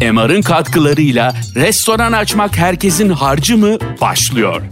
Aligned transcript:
MR'ın 0.00 0.42
katkılarıyla 0.42 1.34
restoran 1.54 2.12
açmak 2.12 2.56
herkesin 2.58 3.08
harcı 3.08 3.58
mı 3.58 3.78
başlıyor. 4.00 4.62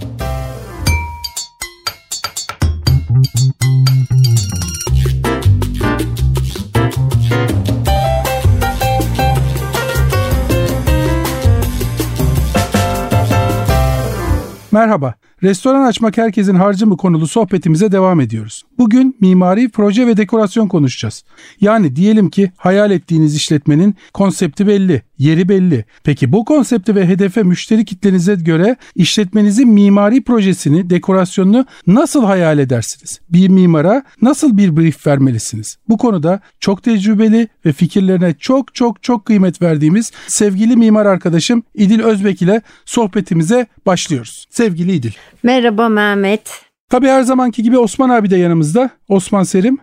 Merhaba. 14.72 15.14
Restoran 15.42 15.86
açmak 15.86 16.18
herkesin 16.18 16.54
harcı 16.54 16.86
mı 16.86 16.96
konulu 16.96 17.26
sohbetimize 17.26 17.92
devam 17.92 18.20
ediyoruz. 18.20 18.64
Bugün 18.78 19.16
mimari, 19.20 19.68
proje 19.68 20.06
ve 20.06 20.16
dekorasyon 20.16 20.68
konuşacağız. 20.68 21.24
Yani 21.60 21.96
diyelim 21.96 22.30
ki 22.30 22.52
hayal 22.56 22.90
ettiğiniz 22.90 23.36
işletmenin 23.36 23.94
konsepti 24.14 24.66
belli, 24.66 25.02
yeri 25.18 25.48
belli. 25.48 25.84
Peki 26.04 26.32
bu 26.32 26.44
konsepti 26.44 26.94
ve 26.94 27.08
hedefe 27.08 27.42
müşteri 27.42 27.84
kitlenize 27.84 28.34
göre 28.34 28.76
işletmenizin 28.94 29.68
mimari 29.68 30.24
projesini, 30.24 30.90
dekorasyonunu 30.90 31.66
nasıl 31.86 32.24
hayal 32.24 32.58
edersiniz? 32.58 33.20
Bir 33.30 33.48
mimara 33.48 34.04
nasıl 34.22 34.56
bir 34.56 34.76
brief 34.76 35.06
vermelisiniz? 35.06 35.76
Bu 35.88 35.98
konuda 35.98 36.40
çok 36.60 36.82
tecrübeli 36.82 37.48
ve 37.66 37.72
fikirlerine 37.72 38.34
çok 38.38 38.74
çok 38.74 39.02
çok 39.02 39.24
kıymet 39.24 39.62
verdiğimiz 39.62 40.12
sevgili 40.26 40.76
mimar 40.76 41.06
arkadaşım 41.06 41.62
İdil 41.74 42.00
Özbek 42.00 42.42
ile 42.42 42.60
sohbetimize 42.84 43.66
başlıyoruz. 43.86 44.46
Sevgili 44.50 44.92
İdil. 44.92 45.12
Merhaba 45.42 45.88
Mehmet. 45.88 46.62
Tabii 46.90 47.08
her 47.08 47.22
zamanki 47.22 47.62
gibi 47.62 47.78
Osman 47.78 48.10
abi 48.10 48.30
de 48.30 48.36
yanımızda. 48.36 48.90
Osman 49.08 49.42
Serim. 49.42 49.78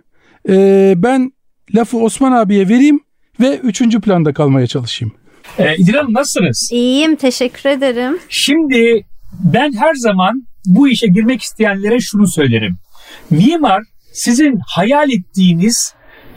Ee, 0.50 0.94
ben 0.98 1.32
lafı 1.76 1.98
Osman 1.98 2.32
abiye 2.32 2.70
vereyim 2.70 3.00
ve 3.40 3.58
üçüncü 3.58 4.02
planda 4.02 4.34
kalmaya 4.34 4.68
çalışayım. 4.68 5.14
Ee, 5.60 5.76
İdil 5.78 5.94
Hanım 5.94 6.14
nasılsınız? 6.14 6.70
İyiyim 6.72 7.16
teşekkür 7.16 7.70
ederim. 7.70 8.20
Şimdi 8.30 9.06
ben 9.44 9.73
her 9.73 9.94
zaman 9.94 10.48
bu 10.66 10.88
işe 10.90 11.08
girmek 11.08 11.42
isteyenlere 11.42 12.00
şunu 12.00 12.28
söylerim. 12.28 12.78
Mimar 13.30 13.84
sizin 14.14 14.60
hayal 14.67 15.10
ettiğiniz 15.12 15.94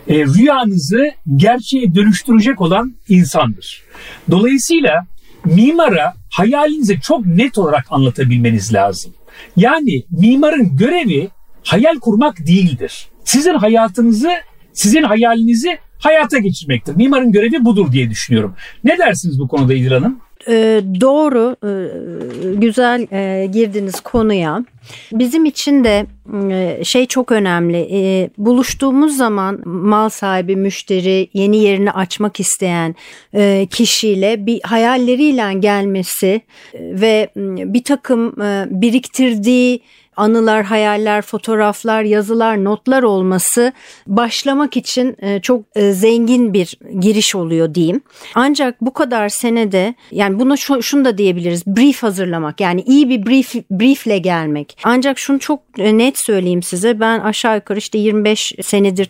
e, 0.09 0.15
rüyanızı 0.25 1.11
gerçeğe 1.37 1.95
dönüştürecek 1.95 2.61
olan 2.61 2.95
insandır. 3.09 3.83
Dolayısıyla 4.31 5.07
mimara 5.45 6.15
hayalinizi 6.37 7.01
çok 7.01 7.27
net 7.27 7.59
olarak 7.59 7.87
anlatabilmeniz 7.91 8.75
lazım. 8.75 9.15
Yani 9.57 10.05
mimarın 10.11 10.77
görevi 10.77 11.29
hayal 11.65 11.99
kurmak 11.99 12.47
değildir. 12.47 13.09
Sizin 13.25 13.55
hayatınızı, 13.55 14.31
sizin 14.73 15.03
hayalinizi 15.03 15.79
hayata 15.99 16.39
geçirmektir. 16.39 16.97
Mimarın 16.97 17.33
görevi 17.33 17.65
budur 17.65 17.93
diye 17.93 18.11
düşünüyorum. 18.11 18.55
Ne 18.85 18.99
dersiniz 18.99 19.41
bu 19.41 19.49
konuda 19.49 19.75
İdil 19.75 19.91
Hanım? 19.91 20.21
Ee, 20.49 20.81
doğru, 21.01 21.57
ee, 21.65 22.55
güzel 22.55 23.07
e, 23.13 23.47
girdiniz 23.47 24.01
konuya. 24.01 24.65
Bizim 25.13 25.45
için 25.45 25.85
de 25.85 26.07
e, 26.51 26.85
şey 26.85 27.07
çok 27.07 27.33
önemli. 27.33 27.89
E, 27.93 28.31
buluştuğumuz 28.39 29.17
zaman 29.17 29.69
mal 29.69 30.09
sahibi, 30.09 30.57
müşteri, 30.57 31.29
yeni 31.33 31.57
yerini 31.57 31.91
açmak 31.91 32.41
isteyen 32.41 32.95
e, 33.35 33.67
kişiyle 33.71 34.47
bir 34.47 34.61
hayalleriyle 34.63 35.55
gelmesi 35.59 36.27
e, 36.27 36.41
ve 36.81 37.29
bir 37.75 37.85
takım 37.85 38.43
e, 38.43 38.67
biriktirdiği 38.71 39.81
anılar, 40.17 40.65
hayaller, 40.65 41.23
fotoğraflar, 41.23 42.03
yazılar, 42.03 42.65
notlar 42.65 43.03
olması 43.03 43.73
başlamak 44.07 44.77
için 44.77 45.17
e, 45.19 45.41
çok 45.41 45.63
e, 45.77 45.93
zengin 45.93 46.55
bir 46.55 46.79
giriş 47.01 47.35
oluyor 47.35 47.75
diyeyim. 47.75 48.01
Ancak 48.35 48.81
bu 48.81 48.93
kadar 48.93 49.29
senede 49.29 49.95
yani 50.11 50.39
bunu 50.39 50.57
şunu 50.83 51.05
da 51.05 51.19
diyebiliriz. 51.19 51.67
Brief 51.67 52.03
hazırlamak 52.03 52.61
yani 52.61 52.83
iyi 52.83 53.09
bir 53.09 53.27
brief 53.27 53.55
briefle 53.71 54.19
gelmek. 54.19 54.79
Ancak 54.85 55.19
şunu 55.19 55.39
çok 55.39 55.61
e, 55.79 55.99
net 55.99 56.19
söyleyeyim 56.19 56.63
size. 56.63 57.01
Ben 57.01 57.21
aşağı 57.21 57.55
yukarı 57.55 57.79
işte 57.79 57.99
25 57.99 58.53
senedir 58.63 59.07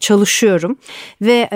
çalışıyorum 0.00 0.78
ve 1.22 1.48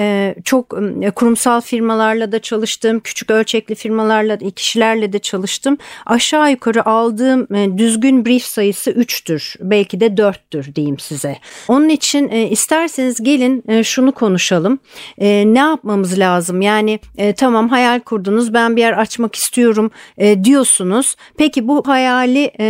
çok 0.44 0.78
kurumsal 1.14 1.60
firmalarla 1.60 2.32
da 2.32 2.38
çalıştım. 2.38 3.00
Küçük 3.00 3.30
ölçekli 3.30 3.74
firmalarla, 3.74 4.38
kişilerle 4.56 5.12
de 5.12 5.18
çalıştım. 5.18 5.78
Aşağı 6.06 6.50
yukarı 6.50 6.86
aldığım 6.86 7.46
düzgün 7.78 8.26
brief 8.26 8.44
sayısı 8.44 8.81
sayısı 8.82 9.00
3'tür. 9.00 9.56
Belki 9.60 10.00
de 10.00 10.06
4'tür 10.06 10.74
diyeyim 10.74 10.98
size. 10.98 11.38
Onun 11.68 11.88
için 11.88 12.28
e, 12.28 12.48
isterseniz 12.48 13.22
gelin 13.22 13.62
e, 13.68 13.84
şunu 13.84 14.12
konuşalım. 14.12 14.78
E, 15.18 15.44
ne 15.46 15.58
yapmamız 15.58 16.18
lazım? 16.18 16.62
Yani 16.62 17.00
e, 17.16 17.34
tamam 17.34 17.68
hayal 17.68 18.00
kurdunuz 18.00 18.54
ben 18.54 18.76
bir 18.76 18.80
yer 18.80 18.92
açmak 18.92 19.34
istiyorum 19.34 19.90
e, 20.18 20.44
diyorsunuz. 20.44 21.16
Peki 21.38 21.68
bu 21.68 21.82
hayali 21.86 22.50
e, 22.60 22.64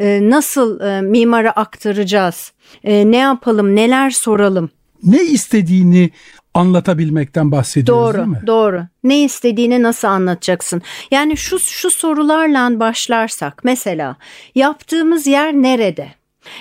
e, 0.00 0.20
nasıl 0.30 0.80
e, 0.80 1.00
mimara 1.00 1.50
aktaracağız? 1.50 2.52
E, 2.84 3.10
ne 3.10 3.16
yapalım? 3.16 3.76
Neler 3.76 4.10
soralım? 4.10 4.70
Ne 5.02 5.22
istediğini 5.22 6.10
anlatabilmekten 6.56 7.52
bahsediyoruz 7.52 8.04
doğru, 8.04 8.16
değil 8.16 8.28
mi? 8.28 8.40
Doğru. 8.46 8.86
Ne 9.04 9.24
istediğini 9.24 9.82
nasıl 9.82 10.08
anlatacaksın? 10.08 10.82
Yani 11.10 11.36
şu 11.36 11.58
şu 11.58 11.90
sorularla 11.90 12.80
başlarsak 12.80 13.60
mesela 13.64 14.16
yaptığımız 14.54 15.26
yer 15.26 15.52
nerede? 15.52 16.08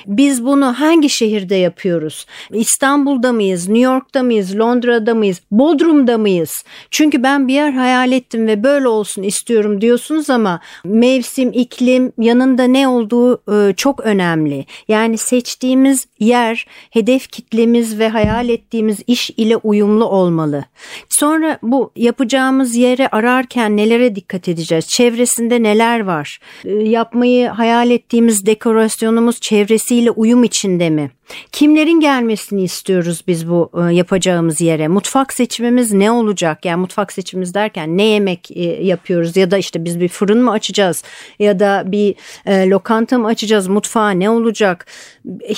Biz 0.07 0.45
bunu 0.45 0.79
hangi 0.79 1.09
şehirde 1.09 1.55
yapıyoruz? 1.55 2.25
İstanbul'da 2.53 3.33
mıyız? 3.33 3.67
New 3.67 3.91
York'ta 3.91 4.23
mıyız? 4.23 4.59
Londra'da 4.59 5.15
mıyız? 5.15 5.41
Bodrum'da 5.51 6.17
mıyız? 6.17 6.63
Çünkü 6.91 7.23
ben 7.23 7.47
bir 7.47 7.53
yer 7.53 7.71
hayal 7.71 8.11
ettim 8.11 8.47
ve 8.47 8.63
böyle 8.63 8.87
olsun 8.87 9.23
istiyorum 9.23 9.81
diyorsunuz 9.81 10.29
ama 10.29 10.59
mevsim, 10.85 11.51
iklim, 11.53 12.11
yanında 12.17 12.63
ne 12.63 12.87
olduğu 12.87 13.33
e, 13.33 13.73
çok 13.73 13.99
önemli. 13.99 14.65
Yani 14.87 15.17
seçtiğimiz 15.17 16.07
yer, 16.19 16.65
hedef 16.89 17.31
kitlemiz 17.31 17.99
ve 17.99 18.09
hayal 18.09 18.49
ettiğimiz 18.49 18.99
iş 19.07 19.29
ile 19.29 19.57
uyumlu 19.57 20.05
olmalı. 20.05 20.65
Sonra 21.09 21.59
bu 21.61 21.91
yapacağımız 21.95 22.75
yere 22.75 23.07
ararken 23.07 23.77
nelere 23.77 24.15
dikkat 24.15 24.49
edeceğiz? 24.49 24.87
Çevresinde 24.87 25.63
neler 25.63 25.99
var? 25.99 26.39
E, 26.65 26.71
yapmayı 26.71 27.47
hayal 27.47 27.91
ettiğimiz 27.91 28.45
dekorasyonumuz 28.45 29.39
çevre 29.39 29.74
çevresiyle 29.75 30.11
uyum 30.11 30.43
içinde 30.43 30.89
mi? 30.89 31.11
Kimlerin 31.51 31.99
gelmesini 31.99 32.63
istiyoruz 32.63 33.23
biz 33.27 33.49
bu 33.49 33.71
e, 33.73 33.93
yapacağımız 33.93 34.61
yere? 34.61 34.87
Mutfak 34.87 35.33
seçimimiz 35.33 35.93
ne 35.93 36.11
olacak? 36.11 36.65
Yani 36.65 36.79
mutfak 36.79 37.13
seçimimiz 37.13 37.53
derken 37.53 37.97
ne 37.97 38.03
yemek 38.03 38.51
e, 38.51 38.63
yapıyoruz 38.63 39.37
ya 39.37 39.51
da 39.51 39.57
işte 39.57 39.85
biz 39.85 39.99
bir 39.99 40.07
fırın 40.07 40.43
mı 40.43 40.51
açacağız 40.51 41.03
ya 41.39 41.59
da 41.59 41.83
bir 41.85 42.15
e, 42.45 42.69
lokanta 42.69 43.17
mı 43.17 43.27
açacağız? 43.27 43.67
Mutfağı 43.67 44.19
ne 44.19 44.29
olacak? 44.29 44.85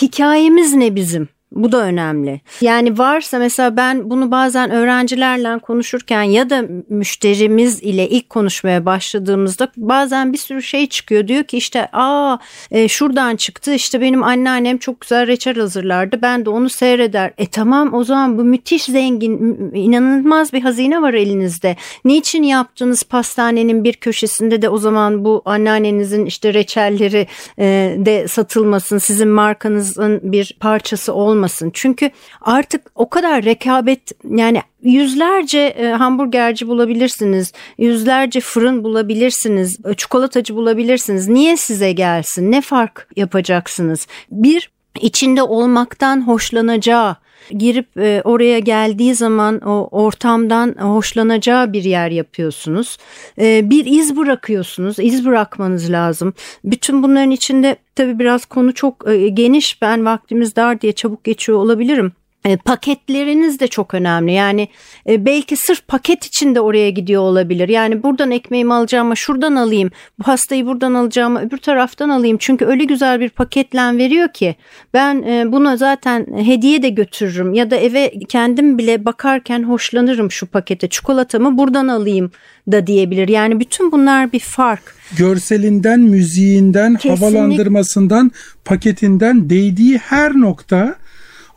Hikayemiz 0.01 0.73
ne 0.73 0.95
bizim? 0.95 1.36
Bu 1.51 1.71
da 1.71 1.77
önemli. 1.77 2.41
Yani 2.61 2.97
varsa 2.97 3.39
mesela 3.39 3.77
ben 3.77 4.09
bunu 4.09 4.31
bazen 4.31 4.71
öğrencilerle 4.71 5.59
konuşurken 5.59 6.23
ya 6.23 6.49
da 6.49 6.63
müşterimiz 6.89 7.83
ile 7.83 8.09
ilk 8.09 8.29
konuşmaya 8.29 8.85
başladığımızda 8.85 9.71
bazen 9.77 10.33
bir 10.33 10.37
sürü 10.37 10.63
şey 10.63 10.87
çıkıyor. 10.87 11.27
Diyor 11.27 11.43
ki 11.43 11.57
işte 11.57 11.89
aa 11.93 12.37
e, 12.71 12.87
şuradan 12.87 13.35
çıktı 13.35 13.73
işte 13.73 14.01
benim 14.01 14.23
anneannem 14.23 14.77
çok 14.77 15.01
güzel 15.01 15.27
reçel 15.27 15.55
hazırlardı. 15.55 16.21
Ben 16.21 16.45
de 16.45 16.49
onu 16.49 16.69
seyreder. 16.69 17.33
E 17.37 17.45
tamam 17.45 17.93
o 17.93 18.03
zaman 18.03 18.37
bu 18.37 18.43
müthiş 18.43 18.83
zengin 18.83 19.71
inanılmaz 19.73 20.53
bir 20.53 20.61
hazine 20.61 21.01
var 21.01 21.13
elinizde. 21.13 21.75
Niçin 22.05 22.43
yaptığınız 22.43 23.03
pastanenin 23.03 23.83
bir 23.83 23.93
köşesinde 23.93 24.61
de 24.61 24.69
o 24.69 24.77
zaman 24.77 25.25
bu 25.25 25.41
anneannenizin 25.45 26.25
işte 26.25 26.53
reçelleri 26.53 27.27
e, 27.59 27.95
de 27.97 28.27
satılmasın. 28.27 28.97
Sizin 28.97 29.27
markanızın 29.27 30.19
bir 30.23 30.57
parçası 30.59 31.13
olmasın 31.13 31.36
olmasın. 31.37 31.71
Çünkü 31.73 32.09
artık 32.41 32.91
o 32.95 33.09
kadar 33.09 33.43
rekabet 33.43 34.11
yani 34.29 34.61
yüzlerce 34.81 35.59
e, 35.59 35.87
hamburgerci 35.87 36.67
bulabilirsiniz, 36.67 37.53
yüzlerce 37.77 38.39
fırın 38.39 38.83
bulabilirsiniz, 38.83 39.79
e, 39.85 39.93
çikolatacı 39.93 40.55
bulabilirsiniz. 40.55 41.27
Niye 41.27 41.57
size 41.57 41.91
gelsin? 41.91 42.51
Ne 42.51 42.61
fark 42.61 43.07
yapacaksınız? 43.15 44.07
Bir 44.31 44.71
içinde 45.01 45.43
olmaktan 45.43 46.27
hoşlanacağı 46.27 47.15
girip 47.51 47.97
e, 47.97 48.21
oraya 48.23 48.59
geldiği 48.59 49.15
zaman 49.15 49.59
o 49.59 49.89
ortamdan 49.91 50.75
hoşlanacağı 50.79 51.73
bir 51.73 51.83
yer 51.83 52.11
yapıyorsunuz. 52.11 52.97
E, 53.39 53.69
bir 53.69 53.85
iz 53.85 54.17
bırakıyorsunuz. 54.17 54.99
İz 54.99 55.25
bırakmanız 55.25 55.91
lazım. 55.91 56.33
Bütün 56.63 57.03
bunların 57.03 57.31
içinde 57.31 57.75
tabii 57.95 58.19
biraz 58.19 58.45
konu 58.45 58.73
çok 58.73 59.07
e, 59.07 59.27
geniş. 59.27 59.81
Ben 59.81 60.05
vaktimiz 60.05 60.55
dar 60.55 60.81
diye 60.81 60.91
çabuk 60.91 61.23
geçiyor 61.23 61.57
olabilirim. 61.57 62.11
E, 62.47 62.57
paketleriniz 62.57 63.59
de 63.59 63.67
çok 63.67 63.93
önemli. 63.93 64.31
Yani 64.31 64.67
e, 65.09 65.25
belki 65.25 65.55
sırf 65.55 65.87
paket 65.87 66.25
için 66.25 66.55
de 66.55 66.61
oraya 66.61 66.89
gidiyor 66.89 67.21
olabilir. 67.21 67.69
Yani 67.69 68.03
buradan 68.03 68.31
ekmeğimi 68.31 68.73
alacağım 68.73 69.07
ama 69.07 69.15
şuradan 69.15 69.55
alayım. 69.55 69.91
Bu 70.19 70.23
pastayı 70.23 70.65
buradan 70.65 70.93
alacağım 70.93 71.35
ama 71.35 71.45
öbür 71.47 71.57
taraftan 71.57 72.09
alayım. 72.09 72.37
Çünkü 72.39 72.65
öyle 72.65 72.83
güzel 72.83 73.19
bir 73.19 73.29
paketle 73.29 73.97
veriyor 73.97 74.33
ki 74.33 74.55
ben 74.93 75.21
e, 75.21 75.51
bunu 75.51 75.77
zaten 75.77 76.27
hediye 76.37 76.83
de 76.83 76.89
götürürüm 76.89 77.53
ya 77.53 77.71
da 77.71 77.75
eve 77.75 78.13
kendim 78.29 78.77
bile 78.77 79.05
bakarken 79.05 79.63
hoşlanırım 79.63 80.31
şu 80.31 80.45
pakete. 80.45 80.87
Çikolatamı 80.87 81.57
buradan 81.57 81.87
alayım 81.87 82.31
da 82.71 82.87
diyebilir. 82.87 83.27
Yani 83.27 83.59
bütün 83.59 83.91
bunlar 83.91 84.31
bir 84.31 84.39
fark. 84.39 84.95
Görselinden, 85.17 85.99
müziğinden, 85.99 86.95
Kesinlikle. 86.95 87.25
havalandırmasından, 87.25 88.31
paketinden 88.65 89.49
değdiği 89.49 89.97
her 89.97 90.33
nokta 90.33 90.95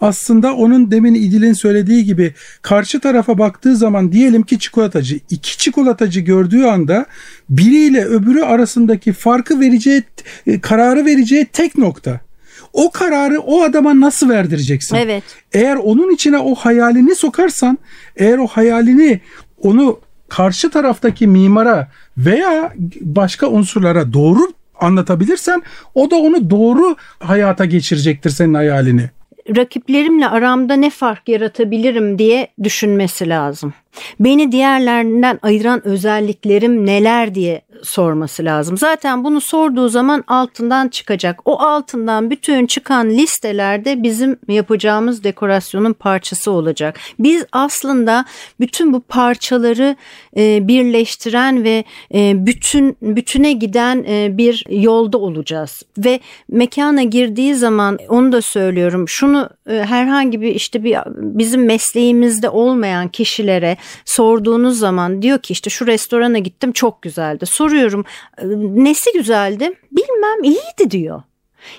aslında 0.01 0.55
onun 0.55 0.91
demin 0.91 1.15
İdil'in 1.15 1.53
söylediği 1.53 2.05
gibi 2.05 2.35
karşı 2.63 3.01
tarafa 3.01 3.39
baktığı 3.39 3.77
zaman 3.77 4.13
diyelim 4.13 4.43
ki 4.43 4.59
çikolatacı 4.59 5.21
iki 5.31 5.59
çikolatacı 5.59 6.21
gördüğü 6.21 6.65
anda 6.65 7.07
biriyle 7.49 8.05
öbürü 8.05 8.43
arasındaki 8.43 9.13
farkı 9.13 9.61
vereceği 9.61 10.03
e, 10.47 10.61
kararı 10.61 11.05
vereceği 11.05 11.47
tek 11.47 11.79
nokta. 11.79 12.21
O 12.73 12.91
kararı 12.91 13.41
o 13.41 13.63
adama 13.63 14.01
nasıl 14.01 14.29
verdireceksin? 14.29 14.97
Evet. 14.97 15.25
Eğer 15.53 15.77
onun 15.77 16.15
içine 16.15 16.39
o 16.39 16.55
hayalini 16.55 17.15
sokarsan, 17.15 17.79
eğer 18.17 18.39
o 18.39 18.47
hayalini 18.47 19.21
onu 19.63 20.01
karşı 20.29 20.71
taraftaki 20.71 21.27
mimara 21.27 21.89
veya 22.19 22.73
başka 23.01 23.47
unsurlara 23.47 24.13
doğru 24.13 24.41
anlatabilirsen 24.81 25.63
o 25.95 26.11
da 26.11 26.17
onu 26.17 26.51
doğru 26.51 26.97
hayata 27.19 27.65
geçirecektir 27.65 28.31
senin 28.31 28.55
hayalini 28.55 29.11
rakiplerimle 29.57 30.29
aramda 30.29 30.75
ne 30.75 30.91
fark 30.91 31.29
yaratabilirim 31.29 32.19
diye 32.19 32.49
düşünmesi 32.63 33.29
lazım. 33.29 33.75
Beni 34.21 34.53
diğerlerinden 34.53 35.39
ayıran 35.43 35.87
özelliklerim 35.87 36.87
neler 36.87 37.35
diye 37.35 37.63
sorması 37.83 38.45
lazım. 38.45 38.77
Zaten 38.77 39.25
bunu 39.25 39.41
sorduğu 39.41 39.89
zaman 39.89 40.25
altından 40.27 40.89
çıkacak. 40.89 41.41
O 41.45 41.61
altından 41.61 42.31
bütün 42.31 42.67
çıkan 42.67 43.11
listelerde 43.11 44.03
bizim 44.03 44.37
yapacağımız 44.49 45.25
dekorasyonun 45.25 45.93
parçası 45.93 46.51
olacak. 46.51 46.99
Biz 47.19 47.45
aslında 47.53 48.25
bütün 48.61 48.93
bu 48.93 49.01
parçaları 49.01 49.97
e, 50.37 50.69
birleştiren 50.69 51.65
ve 51.65 51.85
e, 52.15 52.47
bütün 52.47 52.97
bütüne 53.03 53.53
giden 53.53 54.05
e, 54.09 54.39
bir 54.39 54.65
yolda 54.71 55.19
olacağız. 55.19 55.83
Ve 55.99 56.21
mekana 56.49 57.03
girdiği 57.03 57.55
zaman 57.55 57.99
onu 58.09 58.33
da 58.33 58.43
söylüyorum. 58.43 59.09
Şunu 59.09 59.49
herhangi 59.67 60.41
bir 60.41 60.55
işte 60.55 60.85
bir 60.85 60.99
bizim 61.17 61.65
mesleğimizde 61.65 62.49
olmayan 62.49 63.09
kişilere 63.09 63.77
sorduğunuz 64.05 64.79
zaman 64.79 65.23
diyor 65.23 65.39
ki 65.39 65.53
işte 65.53 65.71
şu 65.71 65.87
restorana 65.87 66.39
gittim 66.39 66.73
çok 66.73 67.03
güzeldi. 67.03 67.47
Soruyorum 67.47 68.05
e, 68.39 68.45
nesi 68.85 69.13
güzeldi? 69.13 69.73
Bilmem 69.93 70.45
iyiydi 70.45 70.91
diyor. 70.91 71.23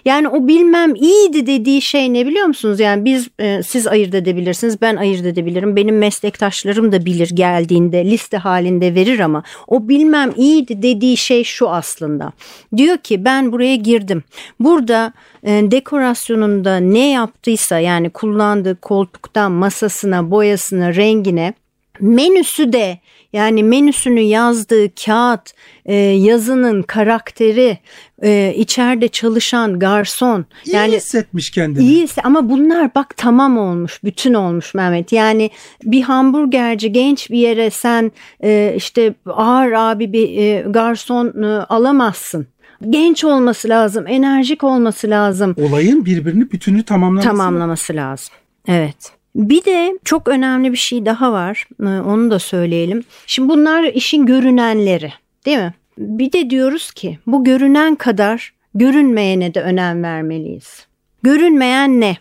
Yani 0.06 0.28
o 0.28 0.48
bilmem 0.48 0.96
iyiydi 0.96 1.48
dediği 1.48 1.82
şey 1.82 2.14
ne 2.14 2.28
biliyor 2.28 2.46
musunuz? 2.46 2.80
Yani 2.80 3.06
biz 3.06 3.28
e, 3.40 3.64
siz 3.64 3.88
ayırt 3.88 4.16
edebilirsiniz, 4.16 4.82
ben 4.82 4.96
ayırt 4.96 5.26
edebilirim. 5.26 5.76
Benim 5.76 5.98
meslektaşlarım 5.98 6.92
da 6.92 7.06
bilir 7.06 7.30
geldiğinde 7.34 8.06
liste 8.06 8.38
halinde 8.38 8.96
verir 8.96 9.20
ama 9.20 9.44
o 9.68 9.90
bilmem 9.90 10.34
iyiydi 10.36 10.82
dediği 10.82 11.18
şey 11.18 11.44
şu 11.44 11.70
aslında. 11.70 12.32
Diyor 12.78 12.98
ki 12.98 13.26
ben 13.26 13.52
buraya 13.52 13.76
girdim. 13.76 14.24
Burada 14.60 15.14
e, 15.44 15.52
dekorasyonunda 15.52 16.78
ne 16.78 17.12
yaptıysa 17.12 17.80
yani 17.80 18.10
kullandığı 18.10 18.76
koltuktan 18.76 19.52
masasına, 19.52 20.32
boyasına, 20.32 20.96
rengine 20.96 21.54
menüsü 22.02 22.74
de 22.74 23.00
yani 23.34 23.64
menüsünü 23.64 24.20
yazdığı 24.20 24.96
kağıt, 25.06 25.54
e, 25.86 25.96
yazının 25.96 26.82
karakteri, 26.82 27.78
e, 28.24 28.54
içeride 28.58 29.08
çalışan 29.08 29.80
garson. 29.80 30.46
İyi 30.66 30.76
yani 30.76 30.96
hissetmiş 30.96 31.52
kendini. 31.52 31.84
İyi 31.84 32.08
ama 32.24 32.50
bunlar 32.50 32.96
bak 32.96 33.18
tamam 33.18 33.58
olmuş, 33.58 34.04
bütün 34.04 34.34
olmuş 34.34 34.74
Mehmet. 34.74 35.12
Yani 35.12 35.50
bir 35.84 36.02
hamburgerci 36.02 36.92
genç 36.92 37.32
bir 37.32 37.38
yere 37.38 37.70
sen 37.70 38.12
e, 38.44 38.74
işte 38.78 39.14
ağır 39.26 39.72
abi 39.72 40.14
bir 40.14 40.38
e, 40.38 40.62
garson 40.62 41.44
e, 41.44 41.48
alamazsın. 41.48 42.48
Genç 42.90 43.24
olması 43.24 43.70
lazım, 43.70 44.08
enerjik 44.08 44.64
olması 44.64 45.10
lazım. 45.10 45.56
Olayın 45.62 46.06
birbirini 46.06 46.52
bütünü 46.52 46.84
tamamlaması. 46.84 47.28
Tamamlaması 47.28 47.94
lazım. 47.96 48.34
Evet. 48.68 49.21
Bir 49.36 49.66
de 49.66 50.00
çok 50.04 50.28
önemli 50.28 50.72
bir 50.72 50.78
şey 50.78 51.06
daha 51.06 51.32
var. 51.32 51.68
Ee, 51.82 51.86
onu 51.86 52.32
da 52.32 52.40
söyleyelim. 52.40 53.04
Şimdi 53.28 53.50
bunlar 53.50 53.84
işin 53.84 54.26
görünenleri, 54.26 55.14
değil 55.46 55.58
mi? 55.58 55.74
Bir 55.98 56.32
de 56.32 56.50
diyoruz 56.50 56.92
ki 56.92 57.20
bu 57.28 57.44
görünen 57.44 57.96
kadar 57.96 58.54
görünmeyene 58.76 59.54
de 59.54 59.62
önem 59.62 60.04
vermeliyiz. 60.04 60.88
Görünmeyen 61.24 62.02
ne? 62.02 62.18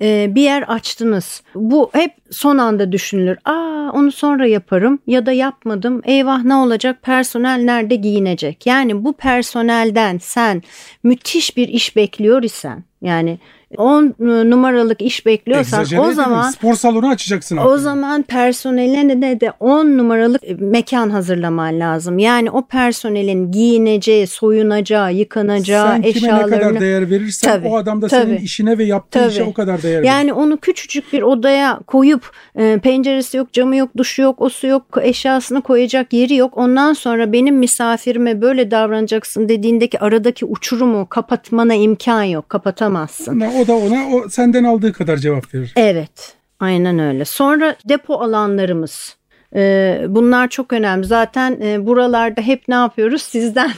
Ee, 0.00 0.26
bir 0.34 0.42
yer 0.42 0.62
açtınız. 0.62 1.42
Bu 1.54 1.90
hep 1.92 2.12
son 2.30 2.58
anda 2.58 2.92
düşünülür. 2.92 3.38
Aa 3.44 3.90
onu 3.92 4.12
sonra 4.12 4.46
yaparım 4.46 4.98
ya 5.06 5.26
da 5.26 5.32
yapmadım. 5.32 6.02
Eyvah 6.04 6.44
ne 6.44 6.54
olacak? 6.54 7.02
Personel 7.02 7.60
nerede 7.64 7.94
giyinecek? 7.94 8.66
Yani 8.66 9.04
bu 9.04 9.12
personelden 9.12 10.18
sen 10.18 10.62
müthiş 11.02 11.56
bir 11.56 11.68
iş 11.68 11.96
bekliyor 11.96 12.42
isen 12.42 12.84
yani 13.02 13.38
10 13.76 14.14
numaralık 14.50 15.02
iş 15.02 15.26
bekliyorsan 15.26 15.80
Egzajere 15.80 16.00
o 16.00 16.12
zaman 16.12 16.50
spor 16.50 16.74
salonu 16.74 17.08
açacaksın. 17.08 17.56
o 17.56 17.60
aslında. 17.60 17.78
zaman 17.78 18.22
personeline 18.22 19.40
de 19.40 19.52
10 19.60 19.86
numaralık 19.98 20.42
mekan 20.60 21.10
hazırlaman 21.10 21.80
lazım. 21.80 22.18
Yani 22.18 22.50
o 22.50 22.66
personelin 22.66 23.50
giyineceği, 23.52 24.26
soyunacağı, 24.26 25.12
yıkanacağı 25.12 25.88
Sen 25.88 26.02
kime 26.02 26.28
ne 26.28 26.42
kadar 26.42 26.46
eşyalarını 26.56 26.80
değer 26.80 27.10
verirsen 27.10 27.50
Tabii, 27.50 27.68
o 27.68 27.76
adam 27.76 28.02
da 28.02 28.08
senin 28.08 28.36
tabii. 28.36 28.44
işine 28.44 28.78
ve 28.78 28.84
yaptığın 28.84 29.20
Tabii. 29.20 29.32
işe 29.32 29.44
o 29.44 29.52
kadar 29.52 29.82
değer 29.82 29.96
verir. 29.98 30.06
yani 30.06 30.32
onu 30.32 30.56
küçücük 30.56 31.12
bir 31.12 31.22
odaya 31.22 31.80
koyup 31.86 32.30
e, 32.56 32.78
penceresi 32.82 33.36
yok, 33.36 33.52
camı 33.52 33.76
yok, 33.76 33.90
duşu 33.96 34.22
yok, 34.22 34.40
o 34.42 34.48
su 34.48 34.66
yok, 34.66 34.84
eşyasını 35.02 35.62
koyacak 35.62 36.12
yeri 36.12 36.34
yok. 36.34 36.58
Ondan 36.58 36.92
sonra 36.92 37.32
benim 37.32 37.56
misafirime 37.56 38.40
böyle 38.40 38.70
davranacaksın 38.70 39.48
dediğindeki 39.48 40.00
aradaki 40.00 40.44
uçurumu 40.44 41.06
kapatmana 41.08 41.74
imkan 41.74 42.22
yok. 42.22 42.48
Kapatamazsın. 42.48 43.40
Ama 43.40 43.55
O 43.56 43.66
da 43.66 43.74
ona 43.76 44.08
o 44.08 44.28
senden 44.28 44.64
aldığı 44.64 44.92
kadar 44.92 45.16
cevap 45.16 45.54
verir. 45.54 45.72
Evet, 45.76 46.36
aynen 46.60 46.98
öyle. 46.98 47.24
Sonra 47.24 47.76
depo 47.88 48.14
alanlarımız. 48.14 49.16
Ee, 49.56 50.00
Bunlar 50.08 50.48
çok 50.48 50.72
önemli. 50.72 51.06
Zaten 51.06 51.60
e, 51.62 51.86
buralarda 51.86 52.40
hep 52.40 52.68
ne 52.68 52.74
yapıyoruz? 52.74 53.22
Sizden 53.32 53.70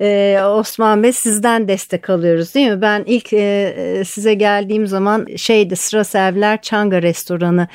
e, 0.00 0.40
Osman 0.42 1.02
Bey 1.02 1.12
sizden 1.12 1.68
destek 1.68 2.10
alıyoruz 2.10 2.54
değil 2.54 2.70
mi? 2.70 2.82
Ben 2.82 3.04
ilk 3.06 3.32
e, 3.32 4.02
size 4.06 4.34
geldiğim 4.34 4.86
zaman 4.86 5.26
şeydi 5.36 5.76
Sıra 5.76 6.04
Sevler 6.04 6.62
Çanga 6.62 7.02
Restoranı 7.02 7.68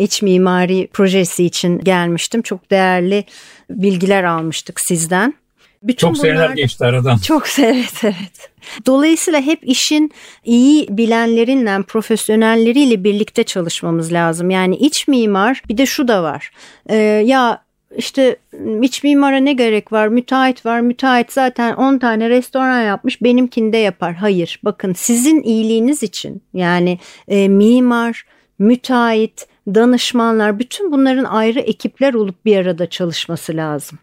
iç 0.00 0.22
mimari 0.22 0.88
projesi 0.92 1.44
için 1.44 1.78
gelmiştim. 1.78 2.42
Çok 2.42 2.70
değerli 2.70 3.24
bilgiler 3.70 4.24
almıştık 4.24 4.80
sizden. 4.80 5.34
Bütün 5.82 6.08
Çok 6.08 6.18
seneler 6.18 6.50
geçti 6.50 6.84
aradan. 6.84 7.18
çok 7.18 7.46
evet 7.58 8.00
evet. 8.04 8.50
Dolayısıyla 8.86 9.40
hep 9.40 9.58
işin 9.62 10.12
iyi 10.44 10.86
bilenlerinle, 10.90 11.82
profesyonelleriyle 11.82 13.04
birlikte 13.04 13.44
çalışmamız 13.44 14.12
lazım. 14.12 14.50
Yani 14.50 14.76
iç 14.76 15.08
mimar 15.08 15.62
bir 15.68 15.78
de 15.78 15.86
şu 15.86 16.08
da 16.08 16.22
var. 16.22 16.50
Ee, 16.88 16.96
ya 16.96 17.62
işte 17.96 18.36
iç 18.82 19.04
mimara 19.04 19.36
ne 19.36 19.52
gerek 19.52 19.92
var? 19.92 20.08
Müteahhit 20.08 20.66
var. 20.66 20.80
Müteahhit 20.80 21.32
zaten 21.32 21.74
10 21.74 21.98
tane 21.98 22.30
restoran 22.30 22.82
yapmış. 22.82 23.22
Benimkinde 23.22 23.76
yapar. 23.76 24.14
Hayır. 24.14 24.60
Bakın 24.64 24.92
sizin 24.92 25.42
iyiliğiniz 25.42 26.02
için 26.02 26.42
yani 26.54 26.98
e, 27.28 27.48
mimar, 27.48 28.24
müteahhit, 28.58 29.46
danışmanlar 29.74 30.58
bütün 30.58 30.92
bunların 30.92 31.24
ayrı 31.24 31.60
ekipler 31.60 32.14
olup 32.14 32.44
bir 32.44 32.56
arada 32.56 32.90
çalışması 32.90 33.56
lazım. 33.56 33.98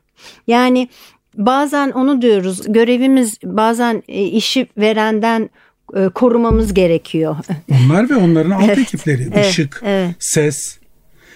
Yani 0.48 0.90
bazen 1.38 1.92
onu 1.92 2.22
diyoruz 2.22 2.62
görevimiz 2.68 3.38
bazen 3.44 4.04
e, 4.08 4.24
işi 4.24 4.68
verenden 4.78 5.50
e, 5.96 6.10
korumamız 6.10 6.74
gerekiyor. 6.74 7.36
Onlar 7.86 8.10
ve 8.10 8.16
onların 8.16 8.52
alt 8.52 8.64
Evet, 8.66 8.78
ekipleri. 8.78 9.28
evet, 9.34 9.50
ışık, 9.50 9.82
evet. 9.86 10.16
ses. 10.20 10.78